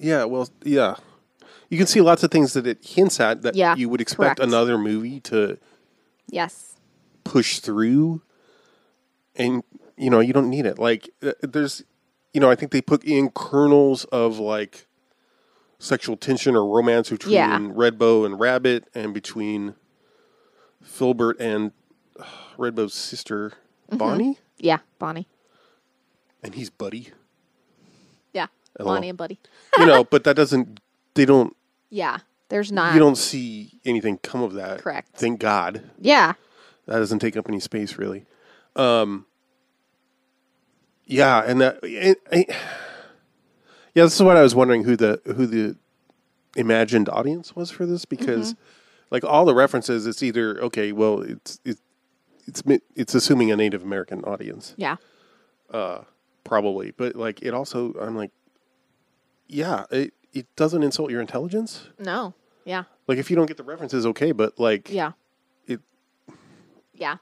[0.00, 0.24] yeah.
[0.24, 0.96] Well, yeah.
[1.70, 4.38] You can see lots of things that it hints at that Yeah, you would expect
[4.38, 4.40] correct.
[4.40, 5.58] another movie to
[6.28, 6.74] Yes.
[7.24, 8.20] push through,
[9.36, 9.62] and
[9.96, 10.78] you know you don't need it.
[10.78, 11.84] Like uh, there's,
[12.32, 14.86] you know, I think they put in kernels of like
[15.78, 17.58] sexual tension or romance between Yeah.
[17.72, 19.74] Red Bow and Rabbit, and between
[20.84, 21.72] Philbert and
[22.18, 22.24] uh,
[22.56, 23.52] Red Bow's sister.
[23.90, 23.98] Mhm.
[23.98, 25.26] Bonnie, Yeah, Bonnie.
[26.42, 27.10] and he's Buddy.
[28.32, 28.46] Yeah.
[28.78, 29.38] Bonnie and Buddy.
[29.78, 30.80] you know, but that doesn't.
[31.14, 31.54] They don't.
[31.94, 32.94] Yeah, there's not.
[32.94, 34.80] you don't see anything come of that.
[34.80, 35.10] Correct.
[35.14, 35.82] Thank God.
[36.00, 36.32] Yeah.
[36.86, 38.24] That doesn't take up any space, really.
[38.76, 39.26] Um.
[41.06, 41.80] Yeah, and that.
[41.82, 42.18] It,
[43.94, 45.76] yeah, this is what I was wondering who the who the
[46.56, 48.54] imagined audience was for this because,
[49.10, 50.92] like all the references, it's either okay.
[50.92, 51.82] Well, it's it's
[52.46, 52.62] it's
[52.94, 54.74] it's assuming a Native American audience.
[54.76, 54.96] Yeah.
[55.70, 56.02] Uh,
[56.44, 58.30] probably, but like it also, I'm like,
[59.48, 61.88] yeah, it it doesn't insult your intelligence.
[61.98, 62.34] No.
[62.64, 62.84] Yeah.
[63.08, 65.12] Like if you don't get the references, okay, but like Yeah.
[65.66, 65.80] it
[66.94, 67.16] Yeah.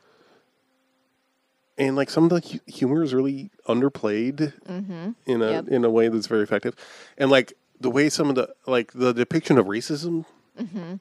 [1.80, 5.14] And like some of the hu- humor is really underplayed Mhm.
[5.26, 5.68] in a Yep.
[5.68, 6.76] in a way that's very effective,
[7.18, 10.26] and like the way some of the like the depiction of racism
[10.60, 11.00] Mhm.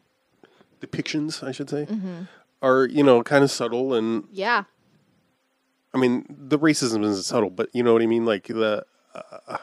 [0.82, 2.28] depictions, I should say, Mhm.
[2.62, 4.64] are you know kind of subtle and Yeah.
[5.94, 8.86] I mean the racism isn't subtle, but you know what I mean, like the.
[9.14, 9.58] Uh,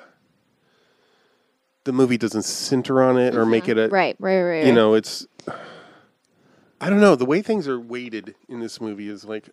[1.85, 3.95] the movie doesn't center on it or make it a Mm-hmm.
[3.95, 4.75] Right, right, right, You right.
[4.75, 5.25] know, it's
[6.81, 7.14] I don't know.
[7.14, 9.49] The way things are weighted in this movie is like,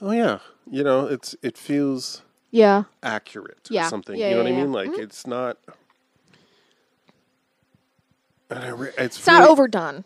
[0.00, 0.38] oh yeah,
[0.70, 2.84] you know, it's it feels Yeah.
[3.02, 3.86] accurate Yeah.
[3.86, 4.16] or something.
[4.18, 4.72] Yeah, you know yeah, what I mean?
[4.72, 4.98] Like Mhm.
[5.04, 5.58] it's not.
[8.50, 10.04] re- it's It's not overdone.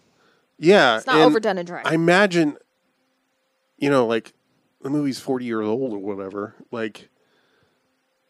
[0.58, 1.82] Yeah, It's not overdone and dry.
[1.84, 2.56] I imagine,
[3.76, 4.32] you know, like
[4.82, 7.08] the movie's forty years old or whatever, like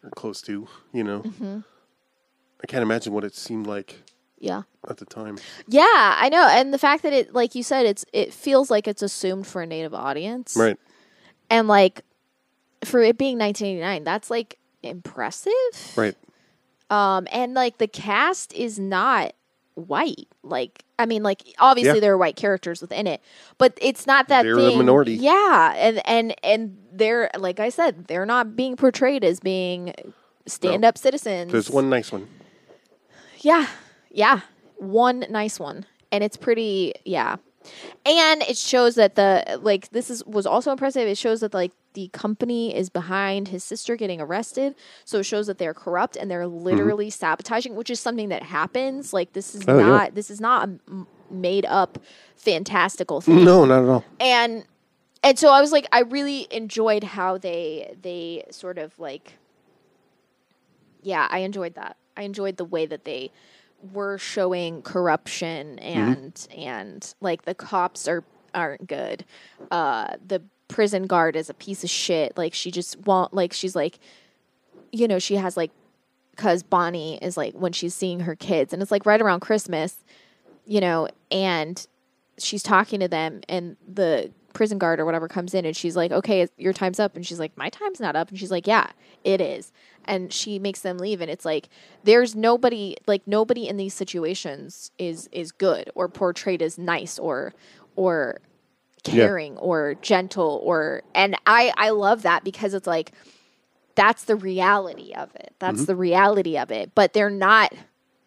[0.03, 0.69] or close to.
[0.93, 1.65] You know, Mhm.
[2.63, 4.03] I can't imagine what it seemed like
[4.39, 4.63] Yeah.
[4.89, 5.39] at the time.
[5.69, 5.85] Yeah,
[6.19, 6.47] I know.
[6.49, 9.63] And the fact that it like you said it's it feels like it's assumed for
[9.63, 10.55] a native audience.
[10.57, 10.79] Right.
[11.51, 12.03] And like
[12.85, 15.53] for it being 1989, that's like impressive.
[15.97, 16.15] Right.
[16.91, 19.33] Um and like the cast is not
[19.75, 20.29] white.
[20.43, 22.01] Like I mean like obviously Yeah.
[22.01, 23.21] there are white characters within it,
[23.59, 24.79] but it's not that They're the thing.
[24.79, 25.15] minority.
[25.15, 29.95] Yeah, and and and they're like I said, they're not being portrayed as being
[30.47, 31.53] stand-up citizens.
[31.53, 32.27] There's one nice one.
[33.41, 33.67] Yeah.
[34.11, 34.41] Yeah.
[34.77, 35.85] One nice one.
[36.11, 37.37] And it's pretty yeah.
[38.07, 41.07] And it shows that the like this is was also impressive.
[41.07, 44.75] It shows that like the company is behind his sister getting arrested.
[45.05, 49.13] So it shows that they're corrupt and they're literally sabotaging, which is something that happens.
[49.13, 49.71] Like this is Mm-hmm.
[49.71, 49.87] Oh, yeah.
[49.87, 51.99] not this is not a made up
[52.37, 54.05] fantastical thing No, not at all.
[54.19, 54.65] and
[55.23, 59.35] and so I was like, I really enjoyed how they they sort of like,
[61.03, 61.97] yeah, I enjoyed that.
[62.17, 63.31] I enjoyed the way that they
[63.93, 68.25] were showing corruption and and like the cops are
[68.55, 69.25] aren't good.
[69.71, 72.37] Uh, the prison guard is a piece of shit.
[72.37, 73.99] Like she just won't like she's like,
[74.93, 75.71] you know, she has like
[76.31, 79.97] because Bonnie is like when she's seeing her kids, and it's like right around Christmas,
[80.67, 81.87] you know, and
[82.39, 86.11] she's talking to them, and the prison guard or whatever comes in, and she's like,
[86.11, 88.91] "Okay, your time's up," and she's like, "My time's not up," and she's like, "Yeah,
[89.25, 89.73] it is,"
[90.05, 91.69] and she makes them leave, and it's like
[92.05, 97.55] there's nobody, like nobody in these situations is is good or portrayed as nice or
[97.97, 98.41] or
[99.07, 99.13] Yeah.
[99.15, 103.13] caring or gentle or and I I love that because it's like
[103.95, 105.55] that's the reality of it.
[105.59, 105.87] That's Mhm.
[105.87, 106.93] the reality of it.
[106.95, 107.73] But they're not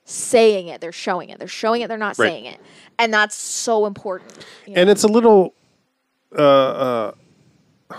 [0.03, 1.39] saying it, they're showing it.
[1.39, 2.27] They're showing it, they're not Right.
[2.27, 2.59] saying it.
[2.99, 4.45] And that's so important.
[4.67, 4.91] and know?
[4.91, 5.53] it's a little
[6.37, 7.11] uh,
[7.91, 7.95] uh,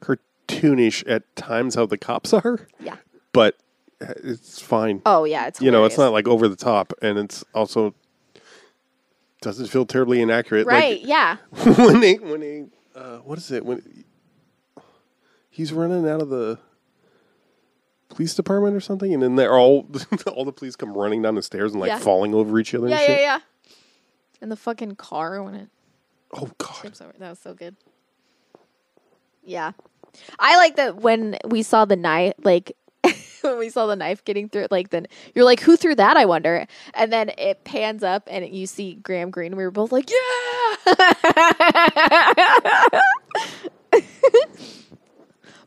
[0.00, 2.66] cartoonish at times how the cops are.
[2.80, 2.96] Yeah.
[3.32, 3.56] but
[4.00, 5.00] it's fine.
[5.06, 7.94] Oh, yeah, it's you know it's not like over the top, and it's also
[9.40, 10.66] doesn't feel terribly inaccurate.
[10.66, 11.36] Right, yeah.
[11.76, 14.04] When they when they uh, what is it when
[15.50, 16.58] he's running out of the
[18.10, 19.88] police department or something, and then they're all
[20.26, 21.98] all the police come running down the stairs and like Yeah.
[21.98, 22.88] falling over each other.
[22.88, 23.20] Yeah, and yeah, shit.
[23.22, 23.38] yeah.
[24.42, 25.70] And the fucking car when it
[26.32, 26.92] Oh god.
[27.18, 27.76] That was so good.
[29.44, 29.72] Yeah.
[30.38, 32.72] I like that when we saw the knife like
[33.42, 36.16] when we saw the knife getting through it, like then you're like who threw that
[36.16, 39.92] I wonder and then it pans up and you see Graham Greene we were both
[39.92, 40.16] like yeah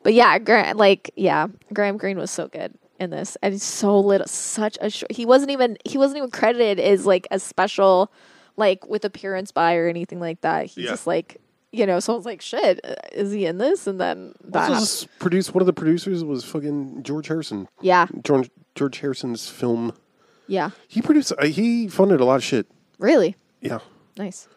[0.04, 4.28] But yeah, Gra- like yeah, Graham Greene was so good in this, and so little,
[4.28, 4.90] such a.
[4.90, 8.12] Sh- he wasn't even he wasn't even credited as like a special,
[8.60, 10.68] like with appearance by or anything like that.
[10.68, 10.92] He's Yeah.
[10.92, 11.38] just like
[11.72, 12.00] you know.
[12.00, 13.88] So I was like, shit, uh, is he in this?
[13.88, 14.70] And then that.
[14.72, 17.68] Also, produced one of the producers was fucking George Harrison.
[17.82, 18.08] Yeah.
[18.24, 19.94] George George Harrison's film.
[20.48, 21.32] yeah, He produced.
[21.38, 22.66] Uh, he funded a lot of shit.
[22.98, 23.80] really Yeah,
[24.18, 24.48] nice.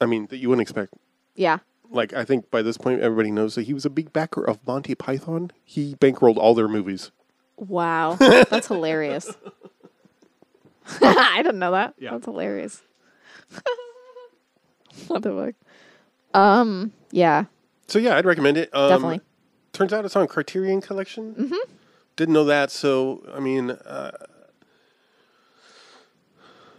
[0.00, 0.94] I mean that you wouldn't expect.
[1.34, 1.58] Yeah,
[1.90, 4.58] Like I think by this point everybody knows that he was a big backer of
[4.66, 5.50] Monty Python.
[5.64, 7.10] He bankrolled all their movies.
[7.56, 9.30] wow, that's hilarious.
[11.00, 11.94] I didn't know that.
[11.98, 12.12] Yeah.
[12.12, 12.82] That's hilarious.
[15.08, 15.54] what the fuck?
[16.40, 16.92] Um.
[17.10, 17.44] Yeah.
[17.86, 18.70] So yeah, I'd recommend it.
[18.74, 19.20] Um, Definitely.
[19.72, 21.34] Turns out it's on Criterion Collection.
[21.34, 21.72] Mm-hmm.
[22.16, 22.70] Didn't know that.
[22.70, 24.10] So I mean, uh,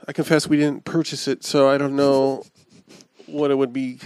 [0.07, 2.43] I confess we didn't purchase it, so I don't know
[3.27, 3.99] what it would be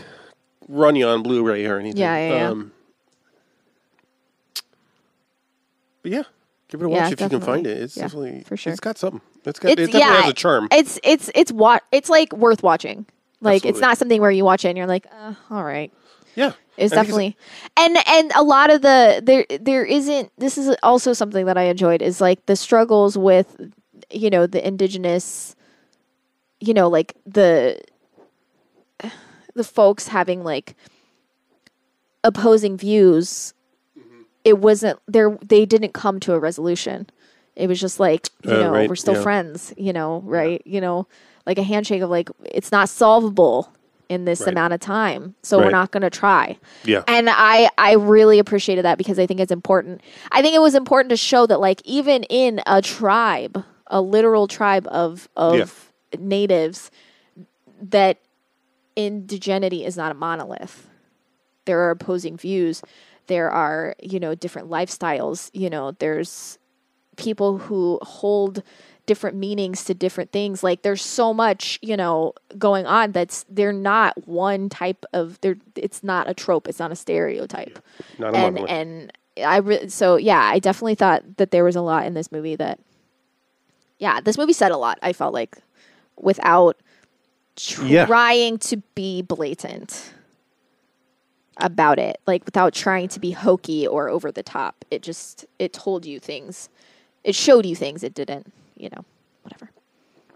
[0.68, 2.02] running on Blu-ray or anything.
[2.02, 2.50] Yeah, yeah, yeah.
[2.50, 2.72] Um,
[6.02, 6.24] but yeah,
[6.68, 7.78] give it a Yeah, watch if you can find it.
[7.78, 8.72] It's Yeah, definitely for sure.
[8.72, 9.22] It's got something.
[9.46, 9.72] It's got.
[9.72, 10.22] It's it definitely yeah.
[10.22, 10.68] has a charm.
[10.72, 13.06] It's it's it's wa- It's like worth watching.
[13.42, 15.92] Like it's not something where you watch it and you're like, uh, all right.
[16.36, 16.54] Yeah.
[16.78, 17.38] It's I definitely
[17.78, 21.64] and and a lot of the there there isn't this is also something that I
[21.64, 23.72] enjoyed is like the struggles with
[24.10, 25.56] you know the indigenous
[26.60, 27.80] you know like the
[29.54, 30.76] the folks having like
[32.24, 33.54] opposing views
[34.44, 37.08] it wasn't there they didn't come to a resolution
[37.56, 39.22] it was just like you Uh, know right, we're still yeah.
[39.24, 40.62] friends you know right?
[40.66, 41.08] You know
[41.46, 43.72] like a handshake of like it's not solvable
[44.10, 44.50] in this Right.
[44.50, 46.58] amount of time so we're not going to try.
[46.84, 47.04] Yeah.
[47.08, 50.02] and i i really appreciated that because i think it's important.
[50.32, 54.48] I think it was important to show that like even in a tribe a literal
[54.48, 56.92] tribe of of natives
[57.82, 58.18] that
[58.96, 60.88] indigeneity is not a monolith.
[61.66, 62.82] There are opposing views.
[63.28, 65.50] There are you know different lifestyles.
[65.54, 66.58] You know there's
[67.18, 68.64] people who hold
[69.06, 70.64] different meanings to different things.
[70.64, 75.58] Like there's so much you know going on that's they're not one type of they're
[75.76, 77.80] it's not a trope it's not a stereotype.
[78.18, 82.06] Not and and i re- so yeah i definitely thought that there was a lot
[82.06, 82.80] in this movie that
[83.98, 85.58] yeah this movie said a lot i felt like
[86.22, 86.78] without
[87.84, 88.06] Yeah.
[88.06, 90.14] trying to be blatant
[91.58, 92.20] about it.
[92.26, 94.86] Like without trying to be hokey or over the top.
[94.92, 96.70] It just it told you things
[97.24, 99.04] it showed you things it didn't you know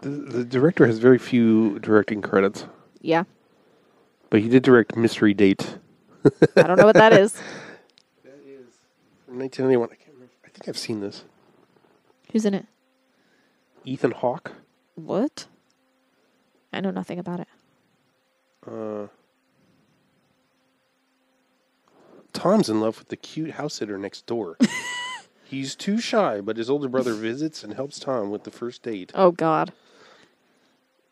[0.00, 2.64] The, the director has very few directing credits,
[3.00, 3.24] yeah
[4.30, 5.78] but he did direct Mystery Date
[6.56, 7.32] i don't know what that is
[9.26, 9.88] from 1991.
[9.90, 10.32] I can't remember.
[10.44, 11.24] I think I've seen this.
[12.32, 12.66] who's in it
[13.84, 14.52] Ethan Hawke.
[14.94, 15.46] what
[16.72, 17.48] i know nothing about it
[18.66, 19.06] Uh,
[22.32, 24.56] Tom's in love with the cute house sitter next door.
[25.48, 29.10] He's too shy, but his older brother visits and helps Tom with the first date.
[29.14, 29.72] oh god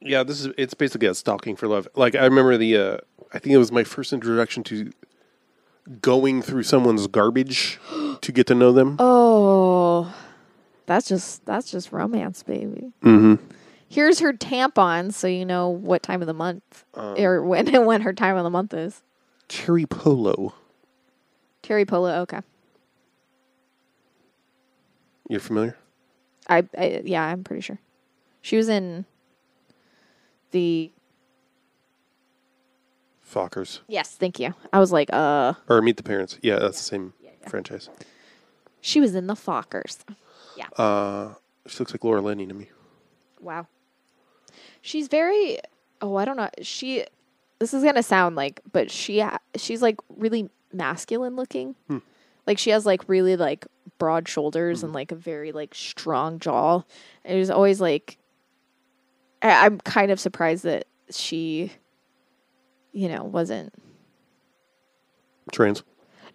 [0.00, 1.88] Yeah, this is it's basically a stalking for love.
[1.94, 2.96] Like I remember the uh
[3.32, 4.92] I think it was my first introduction to
[6.02, 7.78] going through someone's garbage
[8.20, 8.96] to get to know them.
[8.98, 10.14] oh
[10.86, 13.34] that's just that's just romance baby Mm-hmm.
[13.88, 18.00] here's her tampon so you know what time of the month Um, or when when
[18.02, 19.02] her time of the month is
[19.48, 20.54] Teri Polo.
[21.62, 22.40] teri polo okay
[25.28, 25.76] You're familiar?
[26.48, 27.78] I, I yeah, I'm pretty sure.
[28.42, 29.04] She was in
[30.52, 30.92] the
[33.28, 33.80] Fockers.
[33.88, 34.54] Yes, thank you.
[34.72, 36.38] I was like, uh Or Meet the Parents.
[36.42, 37.12] Yeah, that's the same
[37.48, 37.88] franchise.
[38.80, 39.98] she was in the Fockers.
[40.56, 40.66] Yeah.
[40.76, 41.34] Uh
[41.66, 42.70] she looks like Laura Linney to me.
[43.40, 43.66] Wow.
[44.80, 45.58] She's very
[46.00, 46.50] oh, I don't know.
[46.62, 47.04] She
[47.58, 49.24] this is going to sound like but she
[49.56, 51.74] she's like really masculine looking.
[51.88, 51.98] Hmm.
[52.46, 53.66] Like she has like really like
[53.98, 54.96] broad shoulders and mm-hmm.
[54.96, 56.82] like a very like strong jaw.
[57.24, 58.18] It was always like
[59.42, 61.72] I- I'm kind of surprised that she
[62.92, 63.72] you know wasn't
[65.52, 65.82] Trans.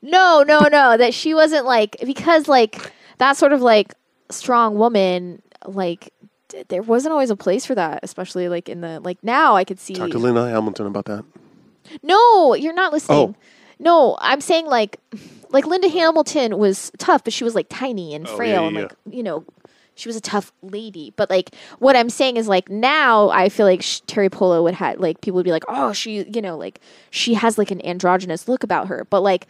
[0.01, 0.97] No, no, no.
[0.97, 3.93] That she wasn't like because like that sort of like
[4.29, 6.13] strong woman like
[6.47, 9.63] d- there wasn't always a place for that, especially like in the like now I
[9.63, 9.93] could see.
[9.93, 11.25] Talk to Linda Hamilton about that.
[12.01, 13.17] No, you're not listening.
[13.17, 13.35] Oh.
[13.81, 14.99] No, I'm saying like
[15.49, 18.75] like Linda Hamilton was tough, but she was like tiny and Oh, frail yeah, and
[18.77, 19.43] yeah, like you know
[19.95, 21.13] she was a tough lady.
[21.17, 24.75] But like what I'm saying is like now I feel like sh- Teri Polo would
[24.75, 26.79] have like people would be like oh she you know like
[27.09, 29.47] she has like an androgynous look about her, but like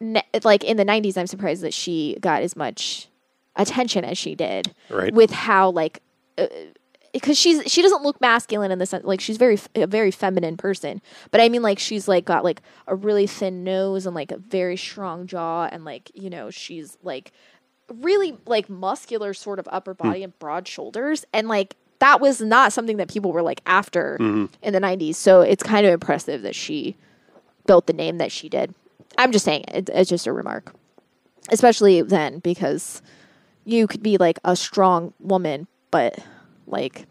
[0.00, 3.08] ne- like in the 90s I'm surprised that she got as much
[3.56, 5.12] attention as she did Right.
[5.12, 6.00] with how like
[6.38, 6.46] uh,
[7.12, 10.56] because she's she doesn't look masculine in the sense like she's very a very feminine
[10.56, 11.00] person.
[11.30, 14.38] But i mean like she's like got like a really thin nose and like a
[14.38, 17.32] very strong jaw and like you know she's like
[17.92, 21.24] really like muscular sort of upper body and broad shoulders.
[21.32, 24.48] And like that was not something that people were like after Mhm.
[24.62, 26.96] in the 90s so it's kind of impressive that she
[27.66, 28.74] built the name that she did.
[29.18, 30.72] I'm just saying it, it's just a remark.
[31.50, 33.02] Especially then because
[33.64, 36.18] you could be like a strong woman but
[36.70, 37.06] like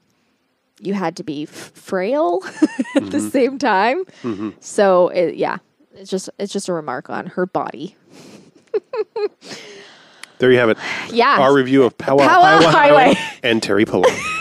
[0.82, 2.42] you had to be f- frail
[2.96, 3.32] at the Mhm.
[3.32, 4.54] same time Mhm.
[4.62, 5.58] so it, yeah
[5.96, 7.96] it's just it's just a remark on her body
[10.40, 10.78] There you have it.
[11.12, 11.38] Yeah.
[11.40, 13.14] Our review of Powwow Highway, Highway.
[13.44, 14.08] and Teri Polo.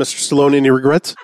[0.00, 0.16] Mr.
[0.16, 1.14] Stallone, any regrets?